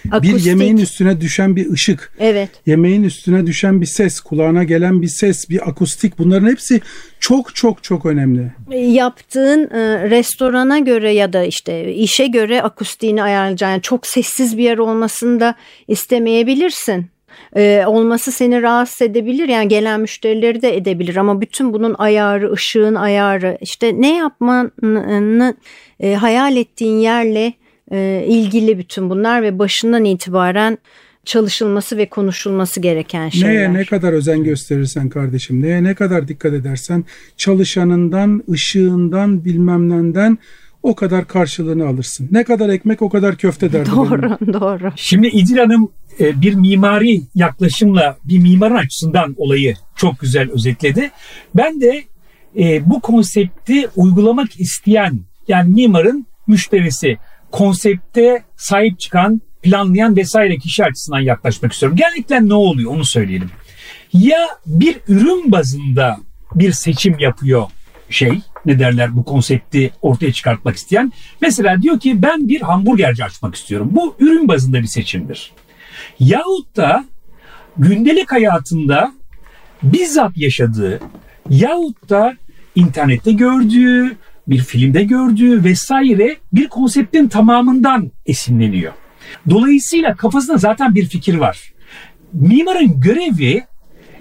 Bir 0.05 0.11
Akustik. 0.11 0.45
yemeğin 0.45 0.77
üstüne 0.77 1.21
düşen 1.21 1.55
bir 1.55 1.71
ışık. 1.71 2.13
Evet. 2.19 2.49
Yemeğin 2.65 3.03
üstüne 3.03 3.47
düşen 3.47 3.81
bir 3.81 3.85
ses, 3.85 4.19
kulağına 4.19 4.63
gelen 4.63 5.01
bir 5.01 5.07
ses, 5.07 5.49
bir 5.49 5.69
akustik 5.69 6.17
bunların 6.17 6.47
hepsi 6.47 6.81
çok 7.19 7.55
çok 7.55 7.83
çok 7.83 8.05
önemli. 8.05 8.51
Yaptığın 8.71 9.69
e, 9.69 10.09
restorana 10.09 10.79
göre 10.79 11.13
ya 11.13 11.33
da 11.33 11.43
işte 11.43 11.93
işe 11.93 12.27
göre 12.27 12.61
akustiğini 12.61 13.23
ayarlayacağın 13.23 13.71
yani 13.71 13.81
çok 13.81 14.07
sessiz 14.07 14.57
bir 14.57 14.63
yer 14.63 14.77
olmasını 14.77 15.39
da 15.39 15.55
istemeyebilirsin. 15.87 17.05
E, 17.55 17.83
olması 17.87 18.31
seni 18.31 18.61
rahatsız 18.61 19.01
edebilir 19.01 19.47
yani 19.47 19.67
gelen 19.67 20.01
müşterileri 20.01 20.61
de 20.61 20.77
edebilir 20.77 21.15
ama 21.15 21.41
bütün 21.41 21.73
bunun 21.73 21.95
ayarı, 21.97 22.51
ışığın 22.51 22.95
ayarı 22.95 23.57
işte 23.61 24.01
ne 24.01 24.15
yapmanı 24.15 25.55
e, 25.99 26.13
hayal 26.13 26.55
ettiğin 26.55 26.97
yerle 26.97 27.53
e, 27.91 28.25
ilgili 28.27 28.77
bütün 28.77 29.09
bunlar 29.09 29.43
ve 29.43 29.59
başından 29.59 30.05
itibaren 30.05 30.77
çalışılması 31.25 31.97
ve 31.97 32.09
konuşulması 32.09 32.79
gereken 32.79 33.29
şeyler. 33.29 33.49
Neye 33.49 33.73
ne 33.73 33.85
kadar 33.85 34.13
özen 34.13 34.43
gösterirsen 34.43 35.09
kardeşim, 35.09 35.61
neye 35.61 35.83
ne 35.83 35.95
kadar 35.95 36.27
dikkat 36.27 36.53
edersen 36.53 37.05
çalışanından, 37.37 38.43
ışığından, 38.51 39.45
bilmem 39.45 39.89
nenden 39.89 40.37
o 40.83 40.95
kadar 40.95 41.27
karşılığını 41.27 41.87
alırsın. 41.87 42.27
Ne 42.31 42.43
kadar 42.43 42.69
ekmek 42.69 43.01
o 43.01 43.09
kadar 43.09 43.35
köfte 43.35 43.73
derdi. 43.73 43.89
Doğru, 43.95 44.21
benim. 44.21 44.53
doğru. 44.53 44.91
Şimdi 44.95 45.27
İdil 45.27 45.57
Hanım 45.57 45.91
bir 46.19 46.53
mimari 46.53 47.21
yaklaşımla 47.35 48.17
bir 48.23 48.39
mimarın 48.39 48.75
açısından 48.75 49.35
olayı 49.37 49.75
çok 49.95 50.19
güzel 50.19 50.51
özetledi. 50.51 51.11
Ben 51.55 51.81
de 51.81 52.03
e, 52.59 52.89
bu 52.89 53.01
konsepti 53.01 53.89
uygulamak 53.95 54.59
isteyen 54.59 55.19
yani 55.47 55.73
mimarın 55.73 56.27
müşterisi 56.47 57.17
konsepte 57.51 58.43
sahip 58.57 58.99
çıkan 58.99 59.41
planlayan 59.61 60.15
vesaire 60.15 60.57
kişi 60.57 60.85
açısından 60.85 61.19
yaklaşmak 61.19 61.73
istiyorum. 61.73 61.97
Genellikle 61.97 62.49
ne 62.49 62.53
oluyor 62.53 62.91
onu 62.91 63.05
söyleyelim. 63.05 63.49
Ya 64.13 64.47
bir 64.65 64.97
ürün 65.07 65.51
bazında 65.51 66.17
bir 66.55 66.71
seçim 66.71 67.19
yapıyor 67.19 67.67
şey 68.09 68.41
ne 68.65 68.79
derler 68.79 69.15
bu 69.15 69.25
konsepti 69.25 69.91
ortaya 70.01 70.33
çıkartmak 70.33 70.75
isteyen. 70.75 71.13
Mesela 71.41 71.81
diyor 71.81 71.99
ki 71.99 72.21
ben 72.21 72.49
bir 72.49 72.61
hamburgerci 72.61 73.23
açmak 73.23 73.55
istiyorum. 73.55 73.89
Bu 73.91 74.15
ürün 74.19 74.47
bazında 74.47 74.81
bir 74.81 74.87
seçimdir. 74.87 75.51
Yahut 76.19 76.75
da 76.75 77.05
gündelik 77.77 78.31
hayatında 78.31 79.11
bizzat 79.83 80.37
yaşadığı 80.37 80.99
yahut 81.49 82.09
da 82.09 82.33
internette 82.75 83.31
gördüğü, 83.31 84.17
bir 84.47 84.59
filmde 84.59 85.03
gördüğü 85.03 85.63
vesaire 85.63 86.37
bir 86.53 86.67
konseptin 86.67 87.27
tamamından 87.27 88.11
esinleniyor. 88.25 88.93
Dolayısıyla 89.49 90.15
kafasında 90.15 90.57
zaten 90.57 90.95
bir 90.95 91.05
fikir 91.05 91.35
var. 91.35 91.73
Mimarın 92.33 93.01
görevi 93.01 93.63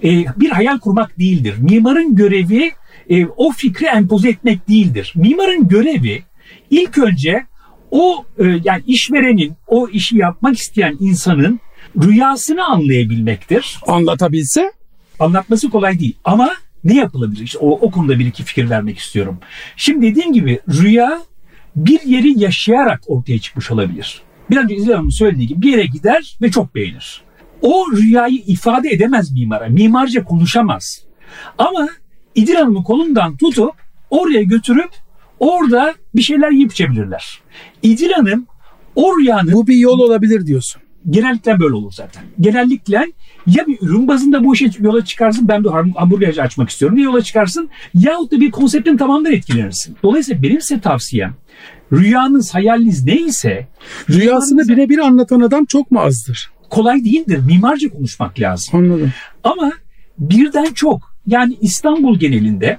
e, 0.04 0.24
bir 0.36 0.50
hayal 0.50 0.78
kurmak 0.78 1.18
değildir. 1.18 1.54
Mimarın 1.58 2.16
görevi 2.16 2.72
e, 3.10 3.26
o 3.26 3.52
fikri 3.52 3.86
empoze 3.86 4.28
etmek 4.28 4.68
değildir. 4.68 5.12
Mimarın 5.16 5.68
görevi 5.68 6.22
ilk 6.70 6.98
önce 6.98 7.46
o 7.90 8.24
e, 8.38 8.44
yani 8.64 8.82
işverenin, 8.86 9.52
o 9.66 9.88
işi 9.88 10.16
yapmak 10.16 10.58
isteyen 10.58 10.96
insanın 11.00 11.60
rüyasını 12.02 12.64
anlayabilmektir. 12.64 13.78
Anlatabilse 13.86 14.72
Anlatması 15.20 15.70
kolay 15.70 15.98
değil 15.98 16.16
ama 16.24 16.50
ne 16.84 16.94
yapılabilir? 16.94 17.42
İşte 17.42 17.58
o, 17.58 17.70
o 17.70 17.90
konuda 17.90 18.18
bir 18.18 18.26
iki 18.26 18.44
fikir 18.44 18.70
vermek 18.70 18.98
istiyorum. 18.98 19.38
Şimdi 19.76 20.06
dediğim 20.06 20.32
gibi 20.32 20.60
rüya 20.68 21.22
bir 21.76 22.02
yeri 22.02 22.40
yaşayarak 22.40 23.00
ortaya 23.06 23.38
çıkmış 23.38 23.70
olabilir. 23.70 24.22
Bir 24.50 24.56
önce 24.56 24.74
İzlem 24.74 24.94
Hanım'ın 24.94 25.10
söylediği 25.10 25.48
gibi 25.48 25.62
bir 25.62 25.72
yere 25.72 25.86
gider 25.86 26.38
ve 26.42 26.50
çok 26.50 26.74
beğenir. 26.74 27.22
O 27.62 27.86
rüyayı 27.92 28.42
ifade 28.46 28.88
edemez 28.88 29.32
mimara. 29.32 29.66
Mimarca 29.68 30.24
konuşamaz. 30.24 31.04
Ama 31.58 31.88
İdil 32.34 32.54
Hanım'ın 32.54 32.82
kolundan 32.82 33.36
tutup 33.36 33.72
oraya 34.10 34.42
götürüp 34.42 34.90
orada 35.40 35.94
bir 36.14 36.22
şeyler 36.22 36.50
yiyip 36.50 36.72
içebilirler. 36.72 37.40
İdil 37.82 38.10
Hanım 38.10 38.46
o 38.94 39.18
rüyanın 39.18 39.52
bu 39.52 39.66
bir 39.66 39.76
yol 39.76 39.98
olabilir 39.98 40.46
diyorsun. 40.46 40.82
Genellikle 41.10 41.60
böyle 41.60 41.74
olur 41.74 41.92
zaten. 41.92 42.22
Genellikle 42.40 43.06
ya 43.46 43.66
bir 43.66 43.78
ürün 43.82 44.08
bazında 44.08 44.44
bu 44.44 44.54
işe 44.54 44.70
yola 44.80 45.04
çıkarsın 45.04 45.48
ben 45.48 45.64
bir 45.64 45.68
ham- 45.68 45.94
hamburgerci 45.94 46.42
açmak 46.42 46.70
istiyorum 46.70 46.96
diye 46.96 47.06
yola 47.06 47.22
çıkarsın 47.22 47.70
yahut 47.94 48.32
da 48.32 48.40
bir 48.40 48.50
konseptin 48.50 48.96
tamamından 48.96 49.32
etkilenirsin. 49.32 49.96
Dolayısıyla 50.02 50.42
benim 50.42 50.60
size 50.60 50.80
tavsiyem 50.80 51.34
rüyanız 51.92 52.54
hayaliniz 52.54 53.04
neyse 53.04 53.66
Rüyasını 54.10 54.68
birebir 54.68 54.98
anlatan 54.98 55.40
adam 55.40 55.64
çok 55.64 55.90
mu 55.90 56.00
azdır? 56.00 56.50
kolay 56.70 57.04
değildir. 57.04 57.38
Mimarca 57.46 57.88
konuşmak 57.88 58.40
lazım. 58.40 58.78
Anladım. 58.78 59.12
Ama 59.44 59.70
birden 60.18 60.72
çok 60.72 61.14
yani 61.26 61.56
İstanbul 61.60 62.18
genelinde 62.18 62.78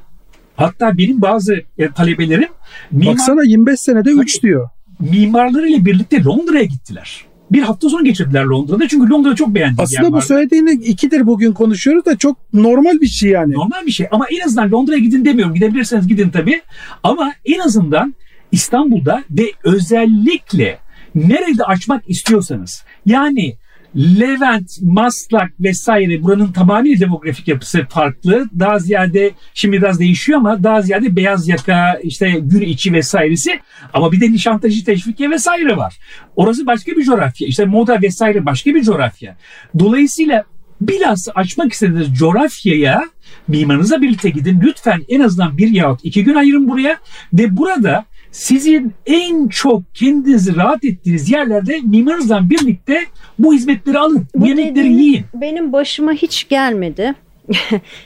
hatta 0.56 0.98
benim 0.98 1.22
bazı 1.22 1.56
e, 1.78 1.90
talebelerim 1.92 2.50
mimar, 2.92 3.14
Baksana 3.14 3.44
25 3.46 3.80
senede 3.80 4.10
3 4.10 4.34
Tabii. 4.36 4.42
diyor. 4.48 4.70
mimarlarıyla 5.00 5.86
birlikte 5.86 6.24
Londra'ya 6.24 6.64
gittiler. 6.64 7.26
Bir 7.52 7.62
hafta 7.62 7.90
sonra 7.90 8.04
geçirdiler 8.04 8.44
Londra'da 8.44 8.88
çünkü 8.88 9.10
Londra 9.10 9.36
çok 9.36 9.50
beğendiği 9.50 9.84
Aslında 9.84 10.02
yer 10.02 10.12
bu 10.12 10.16
vardı. 10.16 10.26
söylediğini 10.26 10.72
ikidir 10.72 11.28
bugün 11.28 11.54
konuşuyoruz 11.54 12.06
da 12.06 12.18
çok 12.18 12.54
normal 12.54 13.02
bir 13.02 13.08
şey 13.08 13.32
yani. 13.32 13.54
Normal 13.54 13.86
bir 13.86 13.92
şey 13.92 14.08
ama 14.12 14.26
en 14.32 14.46
azından 14.46 14.72
Londra'ya 14.72 15.00
gidin 15.00 15.26
demiyorum. 15.26 15.54
Gidebilirseniz 15.54 16.08
gidin 16.08 16.30
tabii. 16.30 16.62
Ama 17.04 17.34
en 17.46 17.60
azından 17.60 18.16
İstanbul'da 18.52 19.24
ve 19.30 19.52
özellikle 19.64 20.80
nerede 21.16 21.64
açmak 21.64 22.10
istiyorsanız 22.10 22.84
yani 23.06 23.56
Levent, 23.96 24.82
Maslak 24.82 25.52
vesaire 25.60 26.24
buranın 26.24 26.52
tamamıyla 26.52 27.00
demografik 27.00 27.48
yapısı 27.48 27.86
farklı. 27.90 28.46
Daha 28.60 28.80
ziyade 28.80 29.32
şimdi 29.54 29.78
biraz 29.78 30.00
değişiyor 30.00 30.40
ama 30.40 30.64
daha 30.64 30.82
ziyade 30.82 31.16
beyaz 31.16 31.48
yaka 31.48 31.94
işte 32.04 32.32
gün 32.42 32.62
içi 32.62 32.94
vesairesi 32.94 33.60
ama 33.94 34.12
bir 34.12 34.22
de 34.22 34.32
Nişantaşı 34.32 34.86
Teşvikiye 34.86 35.30
vesaire 35.30 35.78
var. 35.78 35.98
Orası 36.36 36.66
başka 36.66 36.92
bir 36.92 37.04
coğrafya. 37.04 37.48
İşte 37.48 37.66
moda 37.66 38.02
vesaire 38.02 38.46
başka 38.46 38.76
bir 38.76 38.84
coğrafya. 38.84 39.38
Dolayısıyla 39.80 40.44
bilhassa 40.82 41.32
açmak 41.36 41.74
istediğiniz 41.74 42.14
coğrafyaya 42.14 43.04
mimarınızla 43.48 44.02
birlikte 44.02 44.30
gidin. 44.30 44.62
Lütfen 44.62 45.02
en 45.10 45.20
azından 45.20 45.58
bir 45.58 45.70
yahut 45.70 46.00
iki 46.04 46.24
gün 46.24 46.36
ayırın 46.36 46.70
buraya 46.70 46.98
ve 47.34 47.58
burada 47.58 48.06
sizin 48.32 48.94
en 49.06 49.48
çok 49.48 49.96
kendinizi 49.96 50.56
rahat 50.56 50.84
ettiğiniz 50.86 51.32
yerlerde 51.32 51.80
mimarınızla 51.84 52.50
birlikte 52.50 53.02
bu 53.40 53.54
hizmetleri 53.54 54.00
alın. 54.00 54.26
Bu, 54.36 54.48
yemekleri 54.48 54.94
yiyin. 54.94 55.26
Benim 55.34 55.74
başıma 55.74 56.12
hiç 56.12 56.48
gelmedi. 56.50 57.14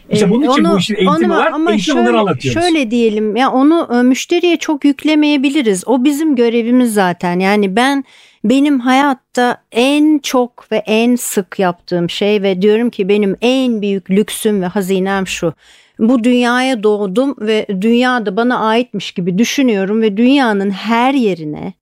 İşte 0.09 0.29
bunun 0.29 0.51
için 0.51 0.65
Ee, 0.65 0.69
bu 0.69 0.77
işin 0.77 0.95
eğitimi 0.95 1.25
onu- 1.25 1.29
var, 1.29 1.51
Ama 1.51 1.71
eğitim 1.71 1.93
şöyle, 1.93 2.09
anlatıyoruz. 2.17 2.61
şöyle 2.61 2.91
diyelim 2.91 3.35
ya 3.35 3.51
onu 3.51 3.89
e, 3.93 4.01
müşteriye 4.03 4.57
çok 4.57 4.85
yüklemeyebiliriz. 4.85 5.83
O 5.87 6.03
bizim 6.03 6.35
görevimiz 6.35 6.93
zaten. 6.93 7.39
Yani 7.39 7.75
ben 7.75 8.03
benim 8.43 8.79
hayatta 8.79 9.57
en 9.71 10.19
çok 10.19 10.71
ve 10.71 10.77
en 10.77 11.15
sık 11.15 11.59
yaptığım 11.59 12.09
şey 12.09 12.41
ve 12.41 12.61
diyorum 12.61 12.89
ki 12.89 13.09
benim 13.09 13.35
en 13.41 13.81
büyük 13.81 14.11
lüksüm 14.11 14.61
ve 14.61 14.65
hazinem 14.65 15.27
şu. 15.27 15.53
Bu 15.99 16.23
dünyaya 16.23 16.83
doğdum 16.83 17.35
ve 17.39 17.67
dünya 17.81 18.25
da 18.25 18.37
bana 18.37 18.59
aitmiş 18.59 19.11
gibi 19.11 19.37
düşünüyorum 19.37 20.01
ve 20.01 20.17
dünyanın 20.17 20.71
her 20.71 21.13
yerine 21.13 21.73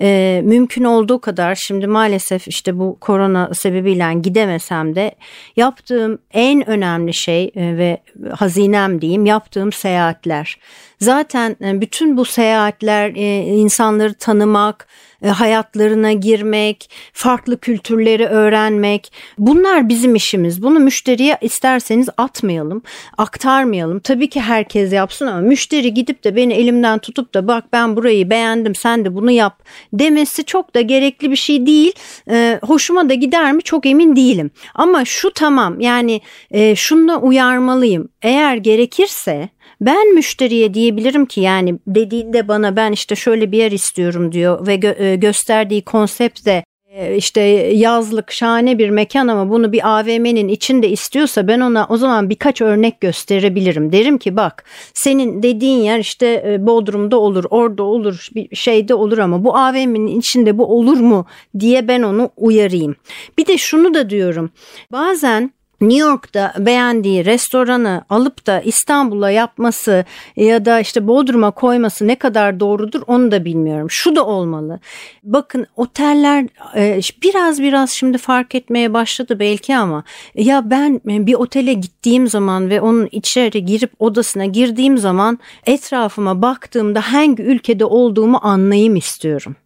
e, 0.00 0.40
mümkün 0.44 0.84
olduğu 0.84 1.20
kadar 1.20 1.54
şimdi 1.54 1.86
maalesef 1.86 2.48
işte 2.48 2.78
bu 2.78 2.96
korona 3.00 3.54
sebebiyle 3.54 4.14
gidemesem 4.22 4.94
de 4.94 5.14
yaptığım 5.56 6.18
en 6.32 6.70
önemli 6.70 7.14
şey 7.14 7.44
e, 7.44 7.76
ve 7.76 7.98
hazinem 8.34 9.00
diyeyim 9.00 9.26
yaptığım 9.26 9.72
seyahatler. 9.72 10.58
Zaten 11.00 11.56
e, 11.62 11.80
bütün 11.80 12.16
bu 12.16 12.24
seyahatler 12.24 13.12
e, 13.16 13.44
insanları 13.44 14.14
tanımak, 14.14 14.88
e, 15.22 15.28
hayatlarına 15.28 16.12
girmek, 16.12 16.90
farklı 17.12 17.58
kültürleri 17.58 18.26
öğrenmek 18.26 19.12
bunlar 19.38 19.88
bizim 19.88 20.14
işimiz. 20.14 20.62
Bunu 20.62 20.80
müşteriye 20.80 21.38
isterseniz 21.40 22.08
atmayalım, 22.16 22.82
aktarmayalım. 23.18 24.00
Tabii 24.00 24.28
ki 24.28 24.40
herkes 24.40 24.92
yapsın 24.92 25.26
ama 25.26 25.40
müşteri 25.40 25.94
gidip 25.94 26.24
de 26.24 26.36
beni 26.36 26.52
elimden 26.52 26.98
tutup 26.98 27.34
da 27.34 27.48
bak 27.48 27.64
ben 27.72 27.96
burayı 27.96 28.30
beğendim 28.30 28.74
sen 28.74 29.04
de 29.04 29.14
bunu 29.14 29.30
yap 29.30 29.62
demesi 29.92 30.44
çok 30.44 30.74
da 30.74 30.80
gerekli 30.80 31.30
bir 31.30 31.36
şey 31.36 31.66
değil. 31.66 31.92
E, 32.30 32.60
hoşuma 32.62 33.08
da 33.08 33.14
gider 33.14 33.52
mi 33.52 33.62
çok 33.62 33.86
emin 33.86 34.16
değilim. 34.16 34.50
Ama 34.74 35.04
şu 35.04 35.30
tamam 35.30 35.80
yani 35.80 36.20
e, 36.50 36.76
şununla 36.76 37.16
uyarmalıyım. 37.20 38.08
Eğer 38.22 38.56
gerekirse 38.56 39.48
ben 39.80 40.14
müşteriye 40.14 40.74
diyebilirim 40.74 41.26
ki 41.26 41.40
yani 41.40 41.78
dediğinde 41.86 42.48
bana 42.48 42.76
ben 42.76 42.92
işte 42.92 43.16
şöyle 43.16 43.52
bir 43.52 43.58
yer 43.58 43.72
istiyorum 43.72 44.32
diyor 44.32 44.66
ve 44.66 44.74
gö- 44.74 45.02
e, 45.02 45.16
gösterdiği 45.16 45.82
konsept 45.82 46.46
de 46.46 46.64
e, 46.98 47.16
işte 47.16 47.40
yazlık 47.74 48.32
şahane 48.32 48.78
bir 48.78 48.90
mekan 48.90 49.28
ama 49.28 49.50
bunu 49.50 49.72
bir 49.72 49.98
AVM'nin 49.98 50.48
içinde 50.48 50.88
istiyorsa 50.88 51.48
ben 51.48 51.60
ona 51.60 51.86
o 51.90 51.96
zaman 51.96 52.30
birkaç 52.30 52.60
örnek 52.60 53.00
gösterebilirim. 53.00 53.92
Derim 53.92 54.18
ki 54.18 54.36
bak 54.36 54.64
senin 54.94 55.42
dediğin 55.42 55.78
yer 55.78 55.98
işte 55.98 56.44
e, 56.46 56.66
Bodrum'da 56.66 57.18
olur, 57.18 57.44
orada 57.50 57.82
olur, 57.82 58.28
bir 58.34 58.56
şeyde 58.56 58.94
olur 58.94 59.18
ama 59.18 59.44
bu 59.44 59.56
AVM'nin 59.56 60.18
içinde 60.20 60.58
bu 60.58 60.66
olur 60.66 61.00
mu 61.00 61.26
diye 61.58 61.88
ben 61.88 62.02
onu 62.02 62.30
uyarayım. 62.36 62.96
Bir 63.38 63.46
de 63.46 63.58
şunu 63.58 63.94
da 63.94 64.10
diyorum. 64.10 64.50
Bazen 64.92 65.50
New 65.80 66.08
York'ta 66.08 66.54
beğendiği 66.58 67.24
restoranı 67.24 68.04
alıp 68.10 68.46
da 68.46 68.60
İstanbul'a 68.60 69.30
yapması 69.30 70.04
ya 70.36 70.64
da 70.64 70.80
işte 70.80 71.06
Bodrum'a 71.06 71.50
koyması 71.50 72.06
ne 72.06 72.14
kadar 72.14 72.60
doğrudur 72.60 73.02
onu 73.06 73.30
da 73.30 73.44
bilmiyorum. 73.44 73.86
Şu 73.90 74.16
da 74.16 74.26
olmalı. 74.26 74.80
Bakın 75.22 75.66
oteller 75.76 76.46
e, 76.76 77.00
biraz 77.22 77.62
biraz 77.62 77.90
şimdi 77.90 78.18
fark 78.18 78.54
etmeye 78.54 78.92
başladı 78.94 79.38
belki 79.38 79.76
ama 79.76 80.04
ya 80.34 80.70
ben 80.70 81.00
bir 81.04 81.34
otele 81.34 81.72
gittiğim 81.72 82.28
zaman 82.28 82.70
ve 82.70 82.80
onun 82.80 83.08
içeri 83.12 83.64
girip 83.64 83.90
odasına 83.98 84.44
girdiğim 84.44 84.98
zaman 84.98 85.38
etrafıma 85.66 86.42
baktığımda 86.42 87.00
hangi 87.12 87.42
ülkede 87.42 87.84
olduğumu 87.84 88.38
anlayayım 88.42 88.96
istiyorum. 88.96 89.56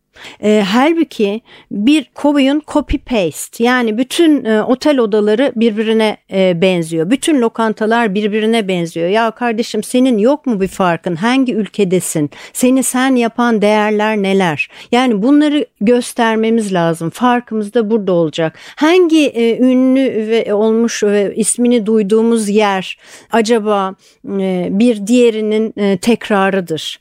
E, 0.42 0.64
halbuki 0.68 1.40
bir 1.70 2.10
koyun 2.14 2.62
copy 2.68 2.96
paste 2.96 3.64
yani 3.64 3.98
bütün 3.98 4.44
e, 4.44 4.62
otel 4.62 4.98
odaları 4.98 5.52
birbirine 5.56 6.16
e, 6.32 6.60
benziyor. 6.62 7.10
Bütün 7.10 7.40
lokantalar 7.40 8.14
birbirine 8.14 8.68
benziyor. 8.68 9.08
Ya 9.08 9.30
kardeşim 9.30 9.82
senin 9.82 10.18
yok 10.18 10.46
mu 10.46 10.60
bir 10.60 10.68
farkın? 10.68 11.16
Hangi 11.16 11.54
ülkedesin? 11.54 12.30
Seni 12.52 12.82
sen 12.82 13.14
yapan 13.16 13.62
değerler 13.62 14.16
neler? 14.16 14.68
Yani 14.92 15.22
bunları 15.22 15.66
göstermemiz 15.80 16.72
lazım. 16.72 17.10
Farkımız 17.10 17.74
da 17.74 17.90
burada 17.90 18.12
olacak. 18.12 18.58
Hangi 18.76 19.26
e, 19.26 19.58
ünlü 19.58 20.28
ve 20.28 20.54
olmuş 20.54 21.02
ve 21.02 21.32
ismini 21.36 21.86
duyduğumuz 21.86 22.48
yer 22.48 22.98
acaba 23.32 23.94
e, 24.26 24.68
bir 24.70 25.06
diğerinin 25.06 25.74
e, 25.76 25.96
tekrarıdır? 25.96 26.98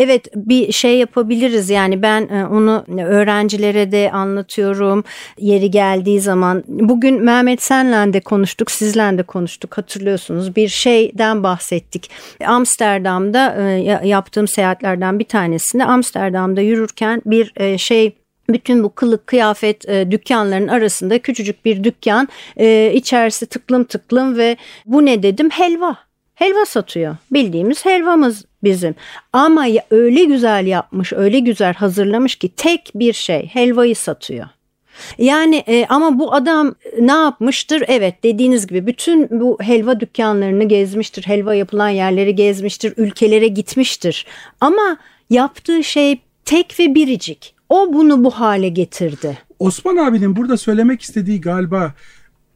Evet 0.00 0.28
bir 0.34 0.72
şey 0.72 0.98
yapabiliriz. 0.98 1.70
Yani 1.70 2.02
ben 2.02 2.28
e, 2.28 2.46
onu 2.46 2.84
öğrencilere 3.04 3.92
de 3.92 4.10
anlatıyorum. 4.12 5.04
Yeri 5.38 5.70
geldiği 5.70 6.20
zaman. 6.20 6.64
Bugün 6.68 7.22
Mehmet 7.22 7.62
Sen'le 7.62 8.12
de 8.12 8.20
konuştuk 8.20 8.70
sizle 8.70 9.00
de 9.18 9.22
konuştuk 9.22 9.78
hatırlıyorsunuz. 9.78 10.56
Bir 10.56 10.68
şeyden 10.68 11.42
bahsettik. 11.42 12.10
Amsterdam'da 12.46 13.56
e, 13.58 14.08
yaptığım 14.08 14.48
seyahatlerden 14.48 15.18
bir 15.18 15.24
tanesinde 15.24 15.84
Amsterdam'da 15.84 16.60
yürürken 16.60 17.22
bir 17.26 17.52
e, 17.56 17.78
şey 17.78 18.12
bütün 18.48 18.84
bu 18.84 18.94
kılık 18.94 19.26
kıyafet 19.26 19.88
e, 19.88 20.10
dükkanların 20.10 20.68
arasında 20.68 21.18
küçücük 21.18 21.64
bir 21.64 21.84
dükkan 21.84 22.28
e, 22.56 22.92
içerisi 22.94 23.46
tıklım 23.46 23.84
tıklım 23.84 24.36
ve 24.36 24.56
bu 24.86 25.06
ne? 25.06 25.22
dedim. 25.22 25.50
Helva. 25.50 25.96
Helva 26.34 26.64
satıyor. 26.64 27.16
Bildiğimiz 27.30 27.84
helvamız 27.84 28.44
bizim. 28.62 28.94
Ama 29.32 29.66
öyle 29.90 30.24
güzel 30.24 30.66
yapmış, 30.66 31.12
öyle 31.12 31.38
güzel 31.38 31.74
hazırlamış 31.74 32.36
ki 32.36 32.48
tek 32.48 32.90
bir 32.94 33.12
şey 33.12 33.46
helvayı 33.46 33.96
satıyor. 33.96 34.46
Yani 35.18 35.56
e, 35.56 35.86
ama 35.88 36.18
bu 36.18 36.34
adam 36.34 36.74
ne 37.00 37.12
yapmıştır? 37.12 37.84
Evet 37.88 38.22
dediğiniz 38.24 38.66
gibi 38.66 38.86
bütün 38.86 39.40
bu 39.40 39.58
helva 39.60 40.00
dükkanlarını 40.00 40.64
gezmiştir, 40.64 41.26
helva 41.26 41.54
yapılan 41.54 41.88
yerleri 41.88 42.34
gezmiştir, 42.34 42.94
ülkelere 42.96 43.48
gitmiştir. 43.48 44.26
Ama 44.60 44.96
yaptığı 45.30 45.84
şey 45.84 46.20
tek 46.44 46.80
ve 46.80 46.94
biricik. 46.94 47.54
O 47.68 47.92
bunu 47.92 48.24
bu 48.24 48.30
hale 48.30 48.68
getirdi. 48.68 49.38
Osman 49.58 49.96
abinin 49.96 50.36
burada 50.36 50.56
söylemek 50.56 51.02
istediği 51.02 51.40
galiba 51.40 51.94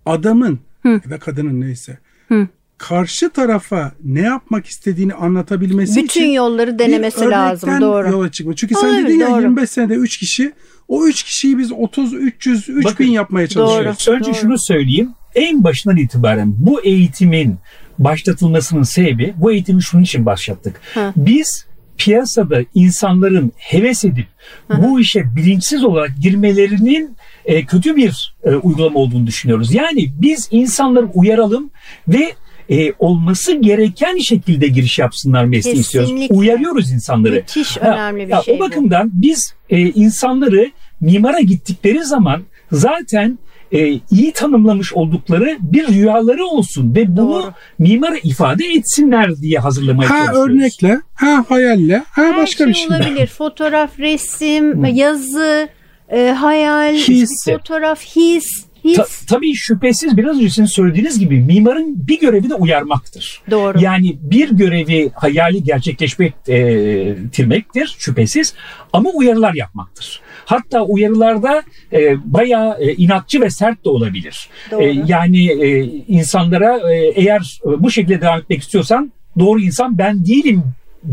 adamın 0.06 0.58
Hı. 0.82 1.00
ve 1.06 1.18
kadının 1.18 1.60
neyse 1.60 1.98
Hı 2.28 2.48
karşı 2.78 3.30
tarafa 3.30 3.92
ne 4.04 4.20
yapmak 4.20 4.66
istediğini 4.66 5.14
anlatabilmesi 5.14 5.96
Bütün 5.96 6.04
için 6.04 6.30
yolları 6.32 6.78
denemesi 6.78 7.30
lazım 7.30 7.80
doğru. 7.80 8.10
yola 8.10 8.30
çıkma. 8.30 8.54
Çünkü 8.56 8.74
sen 8.74 8.88
Olabilir, 8.88 9.06
dedin 9.06 9.18
ya 9.18 9.30
doğru. 9.30 9.40
25 9.40 9.70
senede 9.70 9.94
3 9.94 10.18
kişi 10.18 10.52
o 10.88 11.06
3 11.06 11.22
kişiyi 11.22 11.58
biz 11.58 11.72
30 11.72 12.14
300 12.14 12.68
3000 12.68 13.10
yapmaya 13.10 13.46
çalışıyoruz. 13.46 14.06
Doğru, 14.06 14.16
Önce 14.16 14.26
doğru. 14.30 14.34
şunu 14.34 14.58
söyleyeyim. 14.58 15.10
En 15.34 15.64
başından 15.64 15.96
itibaren 15.96 16.54
bu 16.58 16.80
eğitimin 16.80 17.56
başlatılmasının 17.98 18.82
sebebi 18.82 19.34
bu 19.36 19.52
eğitimi 19.52 19.82
şunun 19.82 20.02
için 20.02 20.26
başlattık. 20.26 20.80
Ha. 20.94 21.12
Biz 21.16 21.66
piyasada 21.98 22.60
insanların 22.74 23.52
heves 23.56 24.04
edip 24.04 24.26
Hı. 24.70 24.82
bu 24.82 25.00
işe 25.00 25.36
bilinçsiz 25.36 25.84
olarak 25.84 26.10
girmelerinin 26.22 27.16
e, 27.44 27.66
kötü 27.66 27.96
bir 27.96 28.34
e, 28.44 28.50
uygulama 28.54 28.98
olduğunu 28.98 29.26
düşünüyoruz. 29.26 29.74
Yani 29.74 30.12
biz 30.20 30.48
insanları 30.50 31.06
uyaralım 31.14 31.70
ve 32.08 32.34
e, 32.70 32.92
olması 32.98 33.52
gereken 33.52 34.18
şekilde 34.18 34.68
giriş 34.68 34.98
yapsınlar 34.98 35.44
mesleği 35.44 35.76
istiyoruz. 35.76 36.12
Uyarıyoruz 36.30 36.92
insanları. 36.92 37.32
Müthiş 37.34 37.76
ha, 37.76 37.92
önemli 37.92 38.28
bir 38.28 38.32
ha, 38.32 38.42
şey 38.42 38.56
O 38.56 38.60
bakımdan 38.60 39.08
bu. 39.08 39.12
biz 39.22 39.54
e, 39.70 39.80
insanları 39.80 40.70
mimara 41.00 41.40
gittikleri 41.40 42.04
zaman 42.04 42.42
zaten 42.72 43.38
e, 43.72 44.00
iyi 44.10 44.32
tanımlamış 44.32 44.92
oldukları 44.92 45.56
bir 45.60 45.88
rüyaları 45.88 46.44
olsun 46.46 46.94
ve 46.94 47.16
bunu 47.16 47.30
Doğru. 47.30 47.52
mimara 47.78 48.16
ifade 48.24 48.64
etsinler 48.66 49.36
diye 49.36 49.58
hazırlamaya 49.58 50.10
ha, 50.10 50.14
çalışıyoruz. 50.18 50.50
Ha 50.50 50.52
örnekle, 50.52 51.00
ha 51.14 51.44
hayalle, 51.48 51.96
ha 51.96 52.22
Her 52.22 52.36
başka 52.36 52.64
şey 52.64 52.66
bir 52.66 52.74
şey. 52.74 52.86
olabilir. 52.86 53.26
Fotoğraf, 53.38 53.98
resim, 53.98 54.84
yazı, 54.84 55.68
e, 56.08 56.28
hayal, 56.28 56.94
his. 56.94 57.44
fotoğraf, 57.44 58.02
his 58.02 58.46
Ta, 58.92 59.06
tabii 59.26 59.54
şüphesiz 59.54 60.16
biraz 60.16 60.36
önce 60.36 60.48
sizin 60.48 60.64
söylediğiniz 60.64 61.18
gibi 61.18 61.40
mimarın 61.40 62.08
bir 62.08 62.20
görevi 62.20 62.50
de 62.50 62.54
uyarmaktır. 62.54 63.42
Doğru. 63.50 63.80
Yani 63.80 64.16
bir 64.22 64.50
görevi 64.50 65.10
hayali 65.14 65.64
gerçekleştirmektir 65.64 67.82
e, 67.82 67.98
şüphesiz 67.98 68.54
ama 68.92 69.10
uyarılar 69.10 69.54
yapmaktır. 69.54 70.20
Hatta 70.44 70.82
uyarılarda 70.82 71.62
e, 71.92 72.14
bayağı 72.24 72.80
e, 72.80 72.94
inatçı 72.94 73.40
ve 73.40 73.50
sert 73.50 73.84
de 73.84 73.88
olabilir. 73.88 74.48
Doğru. 74.70 74.82
E, 74.82 75.02
yani 75.06 75.46
e, 75.46 75.82
insanlara 76.08 76.92
e, 76.92 76.96
eğer 76.96 77.60
bu 77.64 77.90
şekilde 77.90 78.20
devam 78.20 78.38
etmek 78.38 78.62
istiyorsan 78.62 79.12
doğru 79.38 79.60
insan 79.60 79.98
ben 79.98 80.26
değilim 80.26 80.62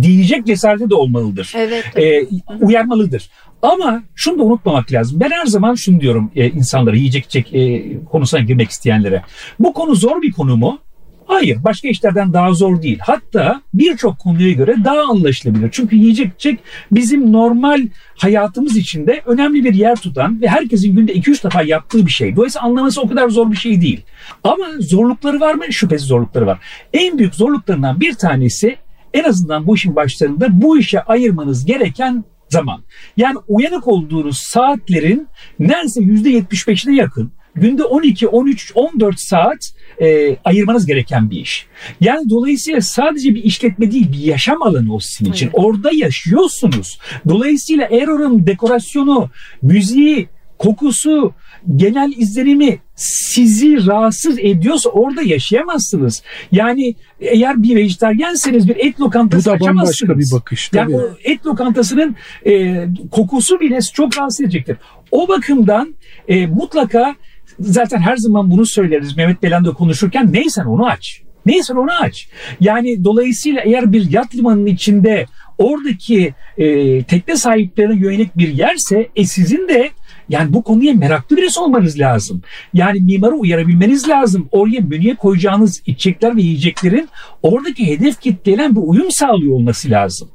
diyecek 0.02 0.46
cesareti 0.46 0.90
de 0.90 0.96
olmalıdır. 0.96 1.54
Evet. 1.56 1.98
E, 1.98 2.28
uyarmalıdır. 2.62 3.30
Ama 3.62 4.04
şunu 4.16 4.40
da 4.40 4.44
unutmamak 4.44 4.92
lazım. 4.92 5.20
Ben 5.20 5.30
her 5.30 5.46
zaman 5.46 5.76
şunu 5.76 6.02
diyorum 6.02 6.32
e, 6.36 6.50
insanlara 6.50 6.96
yiyecek 6.96 7.26
içecek 7.26 7.56
e, 7.56 8.06
konusuna 8.06 8.42
girmek 8.42 8.70
isteyenlere. 8.70 9.24
Bu 9.60 9.74
konu 9.74 9.96
zor 9.96 10.22
bir 10.22 10.32
konu 10.32 10.58
mu? 10.58 10.80
Hayır, 11.26 11.64
başka 11.64 11.88
işlerden 11.88 12.34
daha 12.34 12.54
zor 12.54 12.82
değil. 12.82 13.00
Hatta 13.02 13.62
birçok 13.74 14.20
konuya 14.20 14.52
göre 14.52 14.76
daha 14.86 15.02
anlaşılabilir. 15.02 15.70
Çünkü 15.72 15.96
yiyecek 15.96 16.34
içecek 16.34 16.60
bizim 16.92 17.32
normal 17.32 17.88
hayatımız 18.16 18.78
içinde 18.78 19.22
önemli 19.26 19.64
bir 19.64 19.74
yer 19.74 19.96
tutan 19.96 20.42
ve 20.42 20.48
herkesin 20.48 20.96
günde 20.96 21.14
2-3 21.14 21.44
defa 21.44 21.62
yaptığı 21.62 22.06
bir 22.06 22.12
şey. 22.12 22.36
Dolayısıyla 22.36 22.68
anlaması 22.68 23.02
o 23.02 23.08
kadar 23.08 23.30
zor 23.30 23.52
bir 23.52 23.58
şey 23.58 23.82
değil. 23.82 24.02
Ama 24.44 24.66
zorlukları 24.80 25.40
var 25.40 25.54
mı? 25.54 25.64
Şüphesiz 25.70 26.08
zorlukları 26.08 26.46
var. 26.46 26.60
En 26.94 27.18
büyük 27.18 27.36
zorluklarından 27.36 28.00
bir 28.00 28.14
tanesi 28.14 28.76
en 29.14 29.24
azından 29.24 29.68
bu 29.68 29.76
işin 29.76 29.96
başlarında 29.96 30.62
bu 30.62 30.78
işe 30.78 31.02
ayırmanız 31.02 31.66
gereken 31.66 32.24
zaman. 32.52 32.84
Yani 33.18 33.36
uyanık 33.48 33.88
olduğunuz 33.88 34.38
saatlerin 34.38 35.28
neredeyse 35.60 36.02
%75'ine 36.02 36.96
yakın 36.96 37.32
günde 37.56 37.84
12, 37.84 38.28
13, 38.28 38.72
14 38.76 39.20
saat 39.20 39.58
e, 40.02 40.38
ayırmanız 40.44 40.86
gereken 40.86 41.32
bir 41.32 41.38
iş. 41.38 41.66
Yani 42.02 42.30
dolayısıyla 42.30 42.82
sadece 42.82 43.36
bir 43.36 43.44
işletme 43.44 43.92
değil 43.92 44.12
bir 44.12 44.18
yaşam 44.18 44.64
alanı 44.64 44.94
o 44.96 45.00
sizin 45.00 45.32
için. 45.32 45.46
Evet. 45.46 45.56
Orada 45.58 45.90
yaşıyorsunuz. 45.94 47.00
Dolayısıyla 47.30 47.88
eğer 47.92 48.08
oranın 48.08 48.48
dekorasyonu, 48.48 49.30
müziği, 49.62 50.30
kokusu, 50.58 51.34
genel 51.76 52.14
izlenimi 52.18 52.80
sizi 53.02 53.88
rahatsız 53.88 54.40
ediyorsa 54.40 54.90
orada 54.90 55.22
yaşayamazsınız. 55.22 56.24
Yani 56.52 56.96
eğer 57.20 57.64
bir 57.64 57.76
vejetaryerseniz 57.76 58.68
bir 58.68 58.76
et 58.76 59.00
lokantası 59.00 59.50
Bu 59.50 59.54
da 59.54 59.60
bambaşka 59.60 60.20
bir 60.20 60.32
bakış. 60.32 60.70
Tabii. 60.70 60.92
Yani 60.92 61.04
o 61.04 61.10
et 61.24 61.46
lokantasının 61.46 62.16
e, 62.46 62.86
kokusu 63.12 63.60
bile 63.60 63.80
çok 63.94 64.18
rahatsız 64.18 64.42
edecektir. 64.42 64.78
O 65.12 65.28
bakımdan 65.28 65.96
e, 66.28 66.48
mutlaka 66.48 67.16
zaten 67.60 68.00
her 68.00 68.18
zaman 68.18 68.52
bunu 68.52 68.66
söyleriz 68.66 69.18
Mehmet 69.18 69.44
Belen'de 69.44 69.70
konuşurken 69.70 70.34
neysen 70.34 70.66
onu 70.66 70.86
aç. 70.86 71.22
Neyse 71.46 71.74
onu 71.74 71.92
aç. 72.02 72.28
Yani 72.60 73.04
dolayısıyla 73.04 73.62
eğer 73.62 73.94
bir 73.94 74.12
yat 74.12 74.36
limanının 74.36 74.66
içinde 74.66 75.26
oradaki 75.58 76.34
e, 76.58 77.04
tekne 77.04 77.36
sahiplerine 77.36 78.00
yönelik 78.00 78.38
bir 78.38 78.48
yerse 78.48 79.10
e 79.16 79.26
sizin 79.26 79.68
de 79.68 79.90
yani 80.32 80.54
bu 80.54 80.64
konuya 80.64 80.94
meraklı 80.94 81.38
birisi 81.38 81.60
olmanız 81.60 82.00
lazım. 82.00 82.42
Yani 82.74 83.00
mimarı 83.00 83.36
uyarabilmeniz 83.36 84.10
lazım. 84.10 84.50
Oraya 84.52 84.82
menüye 84.82 85.16
koyacağınız 85.16 85.82
içecekler 85.86 86.36
ve 86.36 86.42
yiyeceklerin 86.42 87.10
oradaki 87.44 87.88
hedef 87.88 88.22
kitleyle 88.22 88.76
bir 88.76 88.82
uyum 88.84 89.12
sağlıyor 89.12 89.56
olması 89.56 89.90
lazım. 89.90 90.30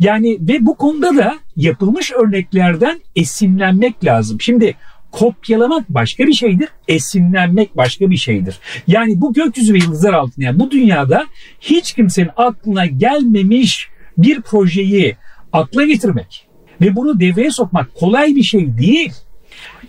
Yani 0.00 0.38
ve 0.40 0.66
bu 0.66 0.76
konuda 0.76 1.16
da 1.16 1.34
yapılmış 1.56 2.12
örneklerden 2.12 3.00
esinlenmek 3.16 4.04
lazım. 4.04 4.40
Şimdi 4.40 4.74
kopyalamak 5.12 5.88
başka 5.88 6.26
bir 6.26 6.32
şeydir, 6.32 6.68
esinlenmek 6.88 7.76
başka 7.76 8.10
bir 8.10 8.16
şeydir. 8.16 8.58
Yani 8.86 9.20
bu 9.20 9.32
gökyüzü 9.32 9.74
ve 9.74 9.78
yıldızlar 9.78 10.12
altında 10.12 10.44
yani 10.44 10.58
bu 10.58 10.70
dünyada 10.70 11.26
hiç 11.60 11.92
kimsenin 11.92 12.30
aklına 12.36 12.86
gelmemiş 12.86 13.88
bir 14.18 14.40
projeyi 14.40 15.16
akla 15.52 15.84
getirmek 15.84 16.46
ve 16.80 16.96
bunu 16.96 17.20
devreye 17.20 17.50
sokmak 17.50 17.94
kolay 17.94 18.36
bir 18.36 18.42
şey 18.42 18.78
değil 18.78 19.12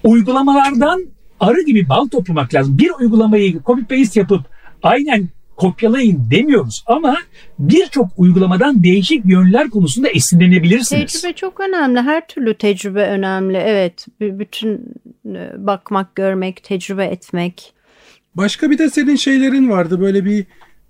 uygulamalardan 0.04 1.06
arı 1.40 1.62
gibi 1.62 1.90
bal 1.90 2.08
toplamak 2.08 2.54
lazım. 2.54 2.78
Bir 2.78 2.92
uygulamayı 3.00 3.62
copy 3.66 3.82
paste 3.82 4.20
yapıp 4.20 4.42
aynen 4.84 5.30
kopyalayın 5.58 6.32
demiyoruz 6.32 6.84
ama 6.88 7.18
birçok 7.60 8.08
uygulamadan 8.18 8.84
değişik 8.84 9.26
yönler 9.26 9.70
konusunda 9.70 10.10
esinlenebilirsiniz. 10.10 11.14
Tecrübe 11.14 11.34
çok 11.34 11.60
önemli. 11.60 12.02
Her 12.02 12.28
türlü 12.28 12.54
tecrübe 12.54 13.04
önemli. 13.08 13.58
Evet. 13.58 14.06
Bütün 14.22 14.94
e, 15.26 15.52
bakmak, 15.58 16.16
görmek, 16.16 16.64
tecrübe 16.64 17.06
etmek. 17.06 17.74
Başka 18.36 18.72
bir 18.72 18.78
de 18.78 18.90
senin 18.90 19.16
şeylerin 19.16 19.70
vardı. 19.70 20.02
Böyle 20.02 20.26
bir 20.26 20.46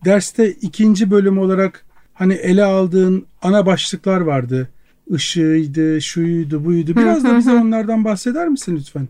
derste 0.06 0.52
ikinci 0.52 1.12
bölüm 1.12 1.40
olarak 1.40 1.86
hani 2.14 2.34
ele 2.34 2.64
aldığın 2.64 3.26
ana 3.42 3.66
başlıklar 3.66 4.22
vardı. 4.22 4.70
Işığıydı, 5.14 6.02
şuydu, 6.02 6.66
buydu. 6.66 6.96
Biraz 6.96 7.24
da 7.24 7.38
bize 7.38 7.52
onlardan 7.52 8.06
bahseder 8.06 8.48
misin 8.48 8.76
lütfen? 8.76 9.08